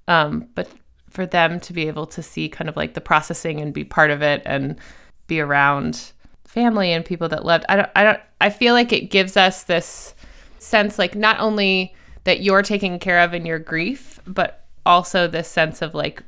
Um, 0.08 0.48
but 0.54 0.68
for 1.10 1.26
them 1.26 1.58
to 1.60 1.72
be 1.72 1.88
able 1.88 2.06
to 2.06 2.22
see 2.22 2.48
kind 2.48 2.68
of 2.68 2.76
like 2.76 2.94
the 2.94 3.00
processing 3.00 3.60
and 3.60 3.72
be 3.72 3.84
part 3.84 4.10
of 4.10 4.22
it 4.22 4.42
and 4.44 4.76
be 5.26 5.40
around 5.40 6.12
family 6.44 6.92
and 6.92 7.04
people 7.04 7.28
that 7.28 7.44
loved 7.44 7.64
I 7.68 7.76
don't 7.76 7.90
I 7.96 8.04
don't 8.04 8.20
I 8.40 8.50
feel 8.50 8.74
like 8.74 8.92
it 8.92 9.10
gives 9.10 9.36
us 9.36 9.64
this 9.64 10.14
sense 10.58 10.98
like 10.98 11.14
not 11.14 11.40
only 11.40 11.94
that 12.26 12.40
you're 12.40 12.62
taken 12.62 12.98
care 12.98 13.20
of 13.20 13.32
in 13.34 13.46
your 13.46 13.60
grief, 13.60 14.20
but 14.26 14.66
also 14.84 15.28
this 15.28 15.48
sense 15.48 15.80
of 15.80 15.94
like 15.94 16.22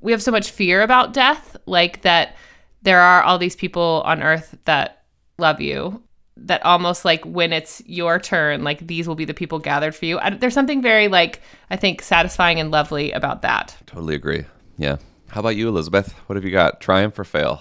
we 0.00 0.12
have 0.12 0.22
so 0.22 0.30
much 0.30 0.50
fear 0.50 0.82
about 0.82 1.12
death, 1.12 1.56
like 1.66 2.02
that 2.02 2.36
there 2.82 3.00
are 3.00 3.22
all 3.22 3.38
these 3.38 3.56
people 3.56 4.02
on 4.04 4.22
earth 4.22 4.56
that 4.64 5.04
love 5.38 5.60
you. 5.60 6.02
That 6.36 6.64
almost 6.64 7.04
like 7.04 7.24
when 7.24 7.52
it's 7.52 7.82
your 7.84 8.20
turn, 8.20 8.62
like 8.62 8.86
these 8.86 9.08
will 9.08 9.16
be 9.16 9.24
the 9.24 9.34
people 9.34 9.58
gathered 9.58 9.94
for 9.94 10.04
you. 10.04 10.20
I, 10.20 10.30
there's 10.30 10.54
something 10.54 10.80
very 10.80 11.08
like 11.08 11.42
I 11.68 11.76
think 11.76 12.00
satisfying 12.00 12.60
and 12.60 12.70
lovely 12.70 13.10
about 13.10 13.42
that. 13.42 13.76
Totally 13.86 14.14
agree. 14.14 14.44
Yeah. 14.76 14.98
How 15.30 15.40
about 15.40 15.56
you, 15.56 15.68
Elizabeth? 15.68 16.12
What 16.26 16.36
have 16.36 16.44
you 16.44 16.52
got? 16.52 16.80
Triumph 16.80 17.18
or 17.18 17.24
fail? 17.24 17.60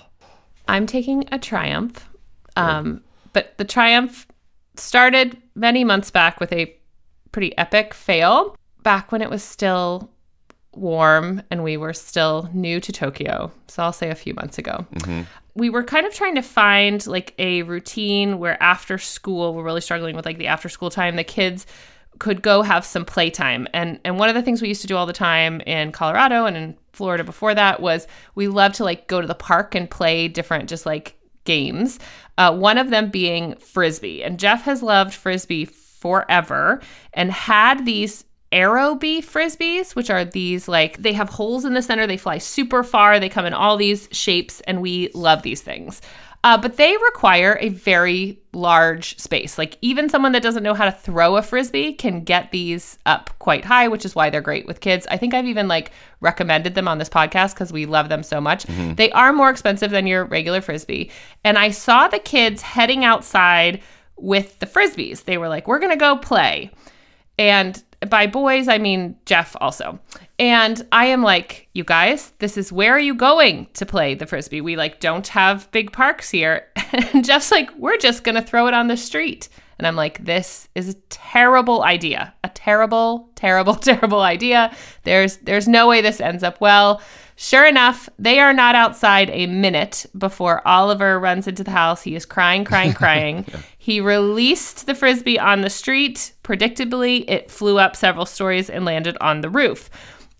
I'm 0.68 0.86
taking 0.86 1.26
a 1.32 1.40
triumph, 1.40 2.08
um, 2.56 3.02
but 3.34 3.58
the 3.58 3.66
triumph 3.66 4.28
started 4.76 5.42
many 5.56 5.84
months 5.84 6.12
back 6.12 6.40
with 6.40 6.52
a 6.54 6.76
pretty 7.32 7.58
epic 7.58 7.94
fail. 7.94 8.56
Back 8.84 9.12
when 9.12 9.22
it 9.22 9.30
was 9.30 9.44
still 9.44 10.12
warm 10.78 11.42
and 11.52 11.64
we 11.64 11.78
were 11.78 11.94
still 11.94 12.50
new 12.54 12.80
to 12.80 12.92
Tokyo. 12.92 13.52
So 13.68 13.84
I'll 13.84 13.94
say 13.94 14.10
a 14.10 14.16
few 14.16 14.34
months 14.34 14.58
ago. 14.58 14.86
We 15.56 15.70
were 15.70 15.84
kind 15.84 16.06
of 16.06 16.14
trying 16.14 16.36
to 16.36 16.42
find 16.42 17.06
like 17.08 17.34
a 17.40 17.64
routine 17.64 18.38
where 18.40 18.62
after 18.62 18.98
school, 18.98 19.54
we're 19.54 19.64
really 19.64 19.82
struggling 19.82 20.16
with 20.16 20.26
like 20.26 20.38
the 20.38 20.48
after 20.48 20.70
school 20.70 20.90
time, 20.90 21.16
the 21.16 21.24
kids 21.24 21.66
could 22.20 22.42
go 22.42 22.62
have 22.62 22.86
some 22.86 23.06
playtime. 23.06 23.68
And 23.74 24.00
and 24.04 24.20
one 24.20 24.30
of 24.30 24.36
the 24.36 24.42
things 24.42 24.62
we 24.62 24.68
used 24.68 24.82
to 24.82 24.88
do 24.88 24.96
all 24.96 25.06
the 25.06 25.14
time 25.14 25.62
in 25.62 25.92
Colorado 25.92 26.46
and 26.46 26.56
in 26.56 26.78
Florida 26.94 27.24
before 27.24 27.54
that 27.56 27.80
was 27.80 28.08
we 28.36 28.48
loved 28.48 28.76
to 28.76 28.84
like 28.84 29.08
go 29.08 29.22
to 29.22 29.28
the 29.28 29.36
park 29.36 29.76
and 29.76 29.90
play 29.90 30.28
different 30.28 30.70
just 30.70 30.86
like 30.86 31.16
games, 31.44 32.00
uh, 32.38 32.56
one 32.56 32.78
of 32.78 32.90
them 32.90 33.10
being 33.10 33.56
frisbee. 33.56 34.24
And 34.24 34.40
Jeff 34.40 34.64
has 34.64 34.84
loved 34.84 35.14
frisbee 35.14 35.66
forever 35.66 36.82
and 37.14 37.32
had 37.32 37.86
these 37.86 38.26
Aerobie 38.52 39.20
frisbees, 39.20 39.96
which 39.96 40.10
are 40.10 40.24
these 40.24 40.68
like 40.68 40.98
they 40.98 41.14
have 41.14 41.30
holes 41.30 41.66
in 41.66 41.74
the 41.74 41.82
center, 41.82 42.08
they 42.08 42.18
fly 42.18 42.38
super 42.38 42.84
far, 42.84 43.20
they 43.20 43.30
come 43.30 43.46
in 43.46 43.54
all 43.54 43.78
these 43.78 44.08
shapes, 44.12 44.62
and 44.62 44.82
we 44.82 45.10
love 45.14 45.42
these 45.44 45.62
things. 45.62 46.02
Uh, 46.44 46.58
but 46.58 46.78
they 46.78 46.96
require 46.98 47.58
a 47.60 47.70
very 47.70 48.40
large 48.54 49.18
space. 49.18 49.58
Like 49.58 49.78
even 49.82 50.08
someone 50.08 50.32
that 50.32 50.44
doesn't 50.44 50.64
know 50.64 50.76
how 50.76 50.86
to 50.86 50.92
throw 50.92 51.36
a 51.36 51.42
frisbee 51.42 51.94
can 51.94 52.24
get 52.24 52.52
these 52.52 52.98
up 53.06 53.32
quite 53.40 53.66
high, 53.66 53.90
which 53.90 54.06
is 54.06 54.16
why 54.16 54.30
they're 54.30 54.40
great 54.40 54.66
with 54.66 54.80
kids. 54.80 55.06
I 55.10 55.18
think 55.18 55.34
I've 55.34 55.48
even 55.48 55.68
like 55.68 55.92
recommended 56.22 56.74
them 56.74 56.88
on 56.88 57.00
this 57.00 57.10
podcast 57.10 57.54
because 57.54 57.74
we 57.74 57.86
love 57.86 58.08
them 58.08 58.24
so 58.24 58.40
much. 58.40 58.64
They 58.96 59.12
are 59.12 59.34
more 59.34 59.50
expensive 59.50 59.92
than 59.92 60.08
your 60.08 60.24
regular 60.26 60.62
frisbee, 60.62 61.12
and 61.44 61.58
I 61.58 61.72
saw 61.72 62.08
the 62.08 62.20
kids 62.20 62.62
heading 62.62 63.04
outside 63.04 63.82
with 64.16 64.58
the 64.60 64.68
frisbees. 64.68 65.26
They 65.26 65.38
were 65.38 65.50
like, 65.50 65.68
"We're 65.68 65.80
gonna 65.80 65.98
go 65.98 66.16
play," 66.16 66.72
and 67.38 67.84
by 68.10 68.28
boys, 68.28 68.68
I 68.68 68.78
mean 68.78 69.16
Jeff 69.26 69.56
also. 69.60 70.00
And 70.40 70.86
I 70.92 71.08
am 71.08 71.24
like, 71.24 71.68
you 71.74 71.84
guys, 71.84 72.34
this 72.40 72.58
is 72.58 72.72
where 72.72 72.94
are 72.94 73.00
you 73.00 73.16
going 73.16 73.68
to 73.74 73.86
play 73.86 74.14
the 74.14 74.28
frisbee? 74.28 74.62
We 74.62 74.76
like 74.76 75.00
don't 75.00 75.28
have 75.30 75.70
big 75.72 75.92
parks 75.92 76.30
here. 76.30 76.68
And 77.14 77.26
Jeff's 77.26 77.52
like, 77.52 77.70
we're 77.76 77.98
just 77.98 78.24
gonna 78.24 78.42
throw 78.42 78.68
it 78.68 78.74
on 78.74 78.88
the 78.88 78.96
street. 78.96 79.50
And 79.78 79.86
I'm 79.86 79.96
like, 79.96 80.24
this 80.24 80.68
is 80.74 80.90
a 80.90 80.94
terrible 81.10 81.84
idea. 81.84 82.34
A 82.44 82.50
terrible, 82.50 83.30
terrible, 83.36 83.76
terrible 83.76 84.22
idea. 84.22 84.76
There's 85.04 85.38
there's 85.38 85.68
no 85.68 85.88
way 85.88 86.02
this 86.02 86.22
ends 86.22 86.44
up 86.44 86.62
well. 86.62 87.02
Sure 87.40 87.68
enough, 87.68 88.10
they 88.18 88.40
are 88.40 88.54
not 88.54 88.74
outside 88.74 89.30
a 89.30 89.46
minute 89.46 90.08
before 90.18 90.68
Oliver 90.68 91.20
runs 91.20 91.48
into 91.48 91.64
the 91.64 91.70
house. 91.70 92.02
He 92.02 92.16
is 92.16 92.26
crying, 92.26 92.66
crying, 92.66 92.94
crying. 92.96 93.46
He 93.88 94.02
released 94.02 94.86
the 94.86 94.94
frisbee 94.94 95.40
on 95.40 95.62
the 95.62 95.70
street. 95.70 96.34
Predictably, 96.44 97.24
it 97.30 97.50
flew 97.50 97.80
up 97.80 97.96
several 97.96 98.26
stories 98.26 98.70
and 98.70 98.84
landed 98.84 99.16
on 99.22 99.40
the 99.40 99.50
roof. 99.50 99.90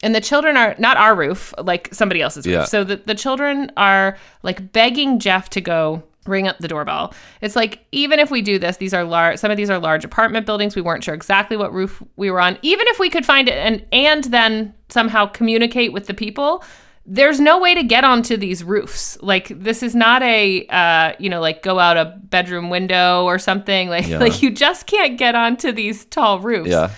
And 0.04 0.14
the 0.14 0.20
children 0.20 0.58
are 0.58 0.76
not 0.80 0.98
our 0.98 1.16
roof, 1.16 1.54
like 1.58 1.88
somebody 1.94 2.22
else's 2.22 2.46
Yeah. 2.46 2.58
roof. 2.58 2.68
So 2.68 2.84
the, 2.84 2.98
the 2.98 3.16
children 3.16 3.72
are 3.78 4.18
like 4.44 4.74
begging 4.74 5.18
Jeff 5.20 5.50
to 5.52 5.62
go 5.62 6.04
ring 6.26 6.46
up 6.46 6.58
the 6.58 6.68
doorbell. 6.68 7.14
It's 7.40 7.56
like 7.56 7.86
even 7.94 8.20
if 8.20 8.30
we 8.30 8.42
do 8.42 8.60
this, 8.60 8.76
these 8.76 8.94
are 8.94 9.06
large 9.06 9.40
some 9.40 9.50
of 9.50 9.56
these 9.56 9.70
are 9.70 9.80
large 9.80 10.04
apartment 10.04 10.46
buildings. 10.46 10.76
We 10.76 10.82
weren't 10.82 11.06
sure 11.06 11.16
exactly 11.16 11.56
what 11.56 11.72
roof 11.74 12.04
we 12.18 12.30
were 12.30 12.42
on. 12.42 12.58
Even 12.64 12.86
if 12.90 13.00
we 13.00 13.10
could 13.10 13.26
find 13.26 13.48
it 13.48 13.54
and 13.54 13.86
and 13.94 14.26
then 14.26 14.74
somehow 14.90 15.26
communicate 15.26 15.94
with 15.94 16.08
the 16.08 16.14
people, 16.14 16.66
there's 17.10 17.40
no 17.40 17.58
way 17.60 17.74
to 17.74 17.84
get 17.84 18.04
onto 18.04 18.36
these 18.36 18.64
roofs. 18.64 19.18
Like 19.22 19.48
this 19.48 19.82
is 19.82 19.96
not 19.96 20.22
a 20.24 20.66
uh, 20.68 21.14
you 21.20 21.30
know, 21.30 21.40
like 21.40 21.64
go 21.64 21.80
out 21.80 21.96
a 21.98 22.18
bedroom 22.26 22.70
window 22.70 23.24
or 23.24 23.40
something. 23.40 23.90
Like 23.98 24.08
Yeah. 24.08 24.20
like 24.20 24.42
you 24.42 24.52
just 24.52 24.86
can't 24.88 25.18
get 25.18 25.34
onto 25.34 25.72
these 25.72 26.04
tall 26.06 26.40
roofs 26.40 26.70
Yeah. 26.70 26.92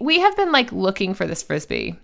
we 0.00 0.20
have 0.20 0.36
been 0.36 0.52
like 0.52 0.70
looking 0.72 1.14
for 1.14 1.26
this 1.26 1.42
frisbee, 1.42 1.96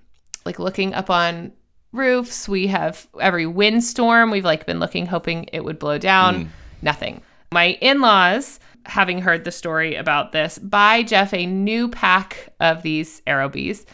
like 0.44 0.58
looking 0.58 0.92
up 0.92 1.08
on 1.08 1.52
roofs. 1.92 2.48
We 2.48 2.66
have 2.66 3.06
every 3.20 3.46
windstorm. 3.46 4.30
We've 4.30 4.44
like 4.44 4.66
been 4.66 4.80
looking, 4.80 5.06
hoping 5.06 5.44
it 5.52 5.64
would 5.64 5.78
blow 5.78 5.98
down. 5.98 6.50
Nothing. 6.82 7.22
My 7.52 7.78
in-laws, 7.80 8.58
having 8.84 9.20
heard 9.22 9.44
the 9.44 9.52
story 9.52 9.94
about 9.94 10.32
this, 10.32 10.58
buy 10.58 11.04
Jeff 11.04 11.32
a 11.32 11.46
new 11.46 11.88
pack 11.88 12.48
of 12.60 12.82
these 12.82 13.22
Aerobies. 13.26 13.84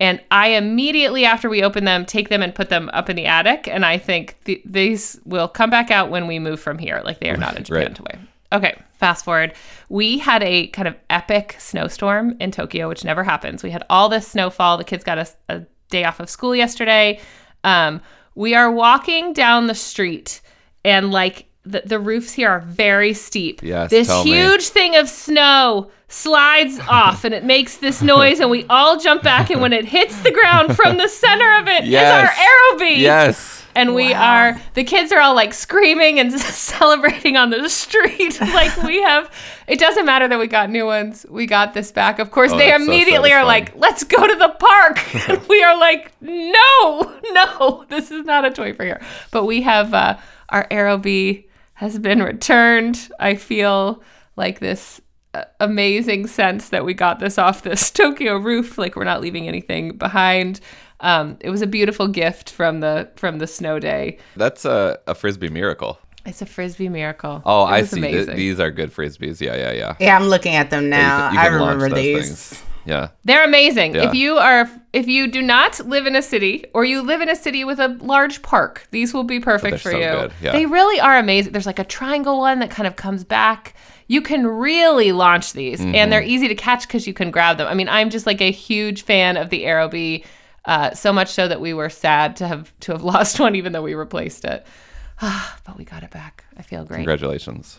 And 0.00 0.20
I 0.30 0.48
immediately 0.48 1.26
after 1.26 1.50
we 1.50 1.62
open 1.62 1.84
them, 1.84 2.06
take 2.06 2.30
them 2.30 2.42
and 2.42 2.54
put 2.54 2.70
them 2.70 2.88
up 2.94 3.10
in 3.10 3.16
the 3.16 3.26
attic. 3.26 3.68
And 3.68 3.84
I 3.84 3.98
think 3.98 4.36
th- 4.44 4.62
these 4.64 5.20
will 5.26 5.46
come 5.46 5.68
back 5.68 5.90
out 5.90 6.10
when 6.10 6.26
we 6.26 6.38
move 6.38 6.58
from 6.58 6.78
here. 6.78 7.02
Like 7.04 7.20
they 7.20 7.30
are 7.30 7.36
not 7.36 7.56
in 7.56 7.64
Japan 7.64 7.94
Right. 8.00 8.18
Okay, 8.52 8.82
fast 8.94 9.24
forward. 9.24 9.52
We 9.90 10.18
had 10.18 10.42
a 10.42 10.68
kind 10.68 10.88
of 10.88 10.96
epic 11.08 11.54
snowstorm 11.58 12.36
in 12.40 12.50
Tokyo, 12.50 12.88
which 12.88 13.04
never 13.04 13.22
happens. 13.22 13.62
We 13.62 13.70
had 13.70 13.84
all 13.88 14.08
this 14.08 14.26
snowfall. 14.26 14.78
The 14.78 14.84
kids 14.84 15.04
got 15.04 15.18
a, 15.18 15.28
a 15.48 15.66
day 15.90 16.04
off 16.04 16.18
of 16.18 16.28
school 16.30 16.56
yesterday. 16.56 17.20
Um, 17.62 18.00
we 18.34 18.54
are 18.54 18.70
walking 18.70 19.34
down 19.34 19.66
the 19.66 19.74
street, 19.74 20.40
and 20.84 21.12
like 21.12 21.46
the, 21.64 21.82
the 21.84 21.98
roofs 21.98 22.32
here 22.32 22.48
are 22.48 22.60
very 22.60 23.12
steep. 23.12 23.62
Yes, 23.62 23.90
this 23.90 24.08
tell 24.08 24.24
me. 24.24 24.30
huge 24.32 24.68
thing 24.68 24.96
of 24.96 25.08
snow 25.08 25.90
slides 26.08 26.80
off, 26.88 27.24
and 27.24 27.34
it 27.34 27.44
makes 27.44 27.76
this 27.76 28.00
noise, 28.02 28.40
and 28.40 28.50
we 28.50 28.64
all 28.70 28.98
jump 28.98 29.22
back. 29.22 29.50
And 29.50 29.60
when 29.60 29.72
it 29.72 29.84
hits 29.84 30.20
the 30.22 30.30
ground 30.32 30.74
from 30.76 30.96
the 30.96 31.06
center 31.08 31.54
of 31.56 31.68
it 31.68 31.84
is 31.84 31.90
Yes. 31.90 32.28
our 32.28 32.78
Aerobie. 32.78 32.98
Yes. 32.98 33.58
And 33.72 33.94
we 33.94 34.12
are 34.12 34.60
the 34.74 34.82
kids 34.82 35.12
are 35.12 35.20
all 35.20 35.34
like 35.36 35.54
screaming 35.54 36.18
and 36.18 36.32
celebrating 36.40 37.36
on 37.36 37.50
the 37.50 37.68
street. 37.68 38.40
like 38.40 38.76
we 38.82 39.00
have 39.02 39.30
it 39.68 39.78
doesn't 39.78 40.04
matter 40.04 40.26
that 40.26 40.38
we 40.40 40.48
got 40.48 40.70
new 40.70 40.86
ones. 40.86 41.24
We 41.30 41.46
got 41.46 41.72
this 41.72 41.92
back. 41.92 42.18
Of 42.18 42.32
course, 42.32 42.50
Oh, 42.52 42.58
they 42.58 42.70
that's 42.70 42.84
so 42.84 42.90
immediately 42.90 43.32
are 43.32 43.44
like, 43.44 43.72
"Let's 43.76 44.02
go 44.02 44.26
to 44.26 44.34
the 44.34 44.48
park." 44.58 45.28
and 45.28 45.46
we 45.48 45.62
are 45.62 45.78
like, 45.78 46.10
"No. 46.20 47.16
No. 47.32 47.84
This 47.88 48.10
is 48.10 48.24
not 48.24 48.44
a 48.44 48.50
toy 48.50 48.72
for 48.74 48.84
here." 48.84 49.00
But 49.30 49.44
we 49.44 49.62
have 49.62 49.94
uh 49.94 50.16
our 50.48 50.66
Aerobie 50.68 51.44
has 51.80 51.98
been 51.98 52.22
returned. 52.22 53.08
I 53.18 53.34
feel 53.36 54.02
like 54.36 54.60
this 54.60 55.00
uh, 55.32 55.44
amazing 55.60 56.26
sense 56.26 56.68
that 56.68 56.84
we 56.84 56.92
got 56.92 57.20
this 57.20 57.38
off 57.38 57.62
this 57.62 57.90
Tokyo 58.00 58.36
roof 58.36 58.76
like 58.76 58.96
we're 58.96 59.04
not 59.04 59.22
leaving 59.22 59.48
anything 59.48 59.96
behind. 59.96 60.60
Um, 61.00 61.38
it 61.40 61.48
was 61.48 61.62
a 61.62 61.66
beautiful 61.66 62.06
gift 62.06 62.50
from 62.50 62.80
the 62.80 63.08
from 63.16 63.38
the 63.38 63.46
snow 63.46 63.78
day. 63.78 64.18
That's 64.36 64.66
a, 64.66 64.98
a 65.06 65.14
frisbee 65.14 65.48
miracle. 65.48 65.98
It's 66.26 66.42
a 66.42 66.46
frisbee 66.46 66.90
miracle. 66.90 67.40
Oh, 67.46 67.64
It 67.66 67.70
I 67.70 67.82
see. 67.84 68.00
Th- 68.02 68.26
these 68.28 68.60
are 68.60 68.70
good 68.70 68.92
frisbees. 68.92 69.40
Yeah, 69.40 69.56
yeah, 69.56 69.72
yeah. 69.72 69.96
Yeah, 69.98 70.16
I'm 70.18 70.24
looking 70.28 70.54
at 70.54 70.68
them 70.68 70.90
now. 70.90 71.30
you 71.30 71.30
can- 71.30 71.34
you 71.34 71.40
I 71.40 71.48
can 71.48 71.60
launch 71.60 71.74
remember 71.82 71.96
those 71.96 72.04
these. 72.04 72.48
things. 72.50 72.62
Yeah. 72.84 73.08
They're 73.24 73.44
amazing. 73.44 73.94
Yeah. 73.94 74.08
If 74.08 74.14
you 74.14 74.36
are 74.38 74.68
if 74.92 75.06
you 75.06 75.26
do 75.28 75.42
not 75.42 75.78
live 75.86 76.06
in 76.06 76.16
a 76.16 76.22
city 76.22 76.64
or 76.74 76.84
you 76.84 77.02
live 77.02 77.20
in 77.20 77.28
a 77.28 77.36
city 77.36 77.64
with 77.64 77.78
a 77.78 77.88
large 78.00 78.42
park, 78.42 78.86
these 78.90 79.12
will 79.14 79.24
be 79.24 79.38
perfect 79.40 79.80
for 79.80 79.90
so 79.92 79.98
you. 79.98 80.04
good, 80.04 80.32
yeah. 80.42 80.52
They 80.52 80.66
really 80.66 80.98
are 81.00 81.18
amazing. 81.18 81.52
There's 81.52 81.66
like 81.66 81.78
a 81.78 81.84
triangle 81.84 82.38
one 82.38 82.58
that 82.60 82.70
kind 82.70 82.86
of 82.86 82.96
comes 82.96 83.22
back. 83.24 83.74
You 84.08 84.22
can 84.22 84.46
really 84.46 85.12
launch 85.12 85.52
these 85.52 85.80
Mm-hmm. 85.80 85.94
and 85.94 86.10
they're 86.12 86.22
easy 86.22 86.48
to 86.48 86.54
catch 86.54 86.88
cuz 86.88 87.06
you 87.06 87.12
can 87.14 87.30
grab 87.30 87.58
them. 87.58 87.68
I 87.68 87.74
mean, 87.74 87.88
I'm 87.88 88.10
just 88.10 88.26
like 88.26 88.40
a 88.40 88.50
huge 88.50 89.02
fan 89.02 89.36
of 89.36 89.50
the 89.50 89.64
Aerobie. 89.64 90.24
Uh, 90.64 90.92
so 90.94 91.10
much 91.12 91.28
so 91.28 91.48
that 91.48 91.60
we 91.60 91.72
were 91.72 91.88
sad 91.88 92.36
to 92.36 92.46
have 92.46 92.72
to 92.80 92.92
have 92.92 93.02
lost 93.14 93.38
one 93.40 93.54
even 93.54 93.72
though 93.72 93.82
we 93.82 93.94
replaced 93.94 94.44
it. 94.44 94.66
but 95.20 95.76
we 95.76 95.84
got 95.84 96.02
it 96.02 96.10
back. 96.10 96.44
I 96.56 96.62
feel 96.62 96.84
great. 96.84 96.96
Congratulations. 96.98 97.78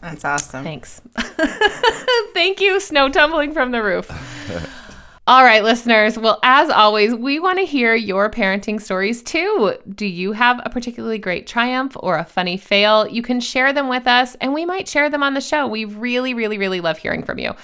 That's 0.00 0.24
awesome. 0.24 0.64
Thanks. 0.64 1.00
Thank 2.34 2.60
you, 2.60 2.80
snow 2.80 3.08
tumbling 3.08 3.52
from 3.52 3.72
the 3.72 3.82
roof. 3.82 4.10
All 5.28 5.44
right, 5.44 5.62
listeners. 5.62 6.18
Well, 6.18 6.38
as 6.42 6.70
always, 6.70 7.14
we 7.14 7.38
want 7.38 7.58
to 7.58 7.66
hear 7.66 7.94
your 7.94 8.30
parenting 8.30 8.80
stories 8.80 9.22
too. 9.22 9.74
Do 9.94 10.06
you 10.06 10.32
have 10.32 10.58
a 10.64 10.70
particularly 10.70 11.18
great 11.18 11.46
triumph 11.46 11.94
or 12.00 12.16
a 12.16 12.24
funny 12.24 12.56
fail? 12.56 13.06
You 13.06 13.20
can 13.20 13.38
share 13.38 13.74
them 13.74 13.88
with 13.88 14.06
us 14.06 14.36
and 14.36 14.54
we 14.54 14.64
might 14.64 14.88
share 14.88 15.10
them 15.10 15.22
on 15.22 15.34
the 15.34 15.42
show. 15.42 15.66
We 15.66 15.84
really, 15.84 16.32
really, 16.32 16.56
really 16.56 16.80
love 16.80 16.96
hearing 16.96 17.22
from 17.22 17.38
you. 17.38 17.54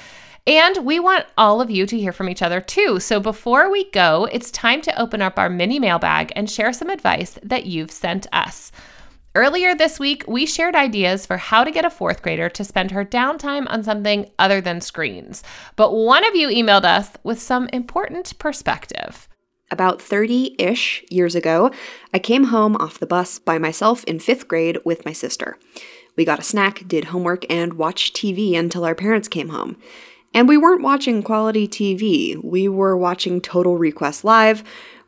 And 0.47 0.85
we 0.85 1.01
want 1.01 1.25
all 1.39 1.63
of 1.63 1.71
you 1.71 1.87
to 1.87 1.99
hear 1.99 2.13
from 2.13 2.29
each 2.29 2.43
other 2.43 2.61
too. 2.61 3.01
So 3.01 3.19
before 3.19 3.71
we 3.71 3.91
go, 3.93 4.29
it's 4.31 4.51
time 4.51 4.83
to 4.83 5.01
open 5.01 5.23
up 5.23 5.39
our 5.39 5.49
mini 5.49 5.79
mailbag 5.79 6.35
and 6.37 6.51
share 6.51 6.75
some 6.75 6.91
advice 6.91 7.39
that 7.43 7.65
you've 7.65 7.91
sent 7.91 8.27
us. 8.31 8.73
Earlier 9.37 9.75
this 9.75 9.99
week, 9.99 10.23
we 10.29 10.47
shared 10.47 10.77
ideas 10.77 11.27
for 11.27 11.39
how 11.39 11.65
to 11.65 11.73
get 11.73 11.85
a 11.85 11.91
fourth 11.91 12.23
grader 12.23 12.49
to 12.51 12.63
spend 12.63 12.93
her 12.93 13.05
downtime 13.05 13.67
on 13.69 13.83
something 13.83 14.31
other 14.39 14.61
than 14.61 14.81
screens. 14.81 15.43
But 15.75 15.93
one 15.93 16.25
of 16.25 16.37
you 16.37 16.47
emailed 16.47 16.85
us 16.85 17.11
with 17.25 17.43
some 17.43 17.69
important 17.73 18.39
perspective. 18.39 19.29
About 19.73 20.01
30 20.01 20.55
ish 20.57 21.03
years 21.11 21.35
ago, 21.35 21.73
I 22.13 22.21
came 22.21 22.45
home 22.45 22.77
off 22.77 23.01
the 23.01 23.09
bus 23.09 23.41
by 23.41 23.59
myself 23.59 24.05
in 24.05 24.21
fifth 24.21 24.47
grade 24.47 24.79
with 24.85 25.05
my 25.05 25.13
sister. 25.13 25.59
We 26.17 26.25
got 26.25 26.39
a 26.39 26.43
snack, 26.43 26.87
did 26.87 27.07
homework, 27.07 27.45
and 27.51 27.73
watched 27.73 28.15
TV 28.15 28.57
until 28.57 28.85
our 28.85 28.95
parents 28.95 29.27
came 29.27 29.49
home. 29.49 29.79
And 30.33 30.49
we 30.49 30.57
weren't 30.57 30.83
watching 30.83 31.25
quality 31.25 31.67
TV, 31.67 32.37
we 32.43 32.69
were 32.69 32.97
watching 32.97 33.41
Total 33.41 33.77
Request 33.77 34.25
Live. 34.25 34.63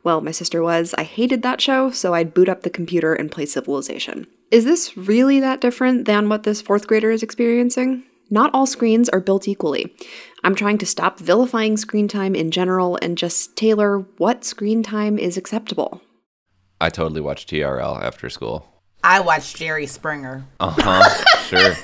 Well, 0.07 0.21
my 0.21 0.31
sister 0.31 0.63
was. 0.63 0.95
I 0.97 1.03
hated 1.03 1.41
that 1.41 1.59
show, 1.59 1.91
so 1.91 2.13
I'd 2.13 2.33
boot 2.33 2.47
up 2.47 2.63
the 2.63 2.69
computer 2.69 3.13
and 3.13 3.29
play 3.29 3.45
Civilization. 3.45 4.25
Is 4.51 4.63
this 4.63 4.95
really 4.95 5.41
that 5.41 5.59
different 5.59 6.05
than 6.05 6.29
what 6.29 6.43
this 6.43 6.61
fourth 6.61 6.87
grader 6.87 7.11
is 7.11 7.23
experiencing? 7.23 8.03
Not 8.29 8.49
all 8.53 8.65
screens 8.65 9.09
are 9.09 9.19
built 9.19 9.49
equally. 9.49 9.93
I'm 10.45 10.55
trying 10.55 10.77
to 10.77 10.85
stop 10.85 11.19
vilifying 11.19 11.75
screen 11.75 12.07
time 12.07 12.35
in 12.35 12.51
general 12.51 12.97
and 13.01 13.17
just 13.17 13.57
tailor 13.57 14.05
what 14.15 14.45
screen 14.45 14.81
time 14.81 15.19
is 15.19 15.35
acceptable. 15.35 16.01
I 16.79 16.89
totally 16.89 17.19
watched 17.19 17.49
TRL 17.49 18.01
after 18.01 18.29
school. 18.29 18.65
I 19.03 19.19
watched 19.19 19.57
Jerry 19.57 19.87
Springer. 19.87 20.45
Uh 20.61 20.73
huh. 20.77 21.25
sure. 21.47 21.75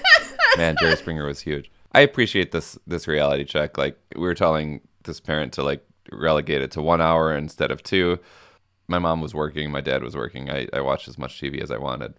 Man, 0.56 0.78
Jerry 0.80 0.96
Springer 0.96 1.26
was 1.26 1.42
huge. 1.42 1.70
I 1.92 2.00
appreciate 2.00 2.54
this 2.54 2.80
this 2.88 3.06
reality 3.06 3.44
check. 3.44 3.78
Like 3.78 4.00
we 4.16 4.22
were 4.22 4.34
telling 4.34 4.80
this 5.04 5.20
parent 5.20 5.52
to 5.54 5.64
like 5.64 5.86
relegate 6.17 6.62
it 6.62 6.71
to 6.71 6.82
one 6.82 7.02
hour 7.02 7.36
instead 7.36 7.71
of 7.71 7.84
two. 7.84 8.19
My 8.88 8.99
mom 8.99 9.21
was 9.21 9.34
working. 9.34 9.71
My 9.71 9.82
dad 9.82 10.04
was 10.04 10.15
working. 10.15 10.49
I, 10.49 10.67
I 10.73 10.82
watched 10.82 11.08
as 11.08 11.17
much 11.17 11.39
TV 11.39 11.62
as 11.62 11.71
I 11.71 11.78
wanted. 11.78 12.13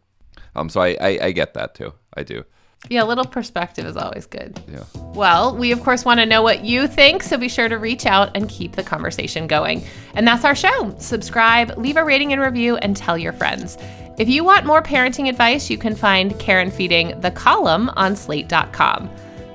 Um, 0.56 0.68
so 0.68 0.80
I, 0.80 0.96
I 1.00 1.18
I 1.22 1.32
get 1.32 1.54
that 1.54 1.74
too. 1.74 1.92
I 2.16 2.22
do. 2.22 2.44
Yeah, 2.90 3.02
a 3.02 3.06
little 3.06 3.24
perspective 3.24 3.86
is 3.86 3.96
always 3.96 4.26
good. 4.26 4.60
Yeah. 4.70 4.84
Well, 5.14 5.56
we 5.56 5.72
of 5.72 5.82
course 5.82 6.04
want 6.04 6.20
to 6.20 6.26
know 6.26 6.42
what 6.42 6.64
you 6.64 6.86
think, 6.86 7.22
so 7.22 7.38
be 7.38 7.48
sure 7.48 7.68
to 7.68 7.78
reach 7.78 8.04
out 8.04 8.36
and 8.36 8.48
keep 8.48 8.72
the 8.72 8.82
conversation 8.82 9.46
going. 9.46 9.84
And 10.14 10.28
that's 10.28 10.44
our 10.44 10.54
show. 10.54 10.94
Subscribe, 10.98 11.78
leave 11.78 11.96
a 11.96 12.04
rating 12.04 12.32
and 12.32 12.42
review, 12.42 12.76
and 12.76 12.96
tell 12.96 13.16
your 13.16 13.32
friends. 13.32 13.78
If 14.18 14.28
you 14.28 14.44
want 14.44 14.66
more 14.66 14.82
parenting 14.82 15.28
advice, 15.28 15.70
you 15.70 15.78
can 15.78 15.96
find 15.96 16.38
Care 16.38 16.60
and 16.60 16.72
Feeding 16.72 17.18
the 17.20 17.30
column 17.30 17.90
on 17.96 18.14
slate.com. 18.14 19.10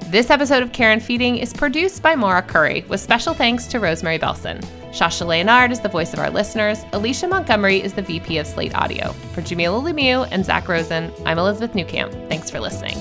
This 0.09 0.31
episode 0.31 0.63
of 0.63 0.71
Care 0.71 0.91
and 0.91 1.03
Feeding 1.03 1.37
is 1.37 1.53
produced 1.53 2.01
by 2.01 2.15
Maura 2.15 2.41
Currie, 2.41 2.83
with 2.89 2.99
special 2.99 3.35
thanks 3.35 3.67
to 3.67 3.79
Rosemary 3.79 4.17
Belson. 4.17 4.65
Sasha 4.91 5.23
Leonhardt 5.23 5.71
is 5.71 5.81
the 5.81 5.87
voice 5.87 6.13
of 6.13 6.19
our 6.19 6.31
listeners. 6.31 6.79
Alicia 6.93 7.27
Montgomery 7.27 7.79
is 7.79 7.93
the 7.93 8.01
VP 8.01 8.39
of 8.39 8.47
Slate 8.47 8.73
Audio. 8.73 9.11
For 9.35 9.43
Jamilah 9.43 9.83
Lemieux 9.83 10.27
and 10.31 10.43
Zak 10.43 10.67
Rosen, 10.67 11.13
I'm 11.27 11.37
Elizabeth 11.37 11.73
Newcamp. 11.73 12.27
Thanks 12.27 12.49
for 12.49 12.59
listening. 12.59 12.97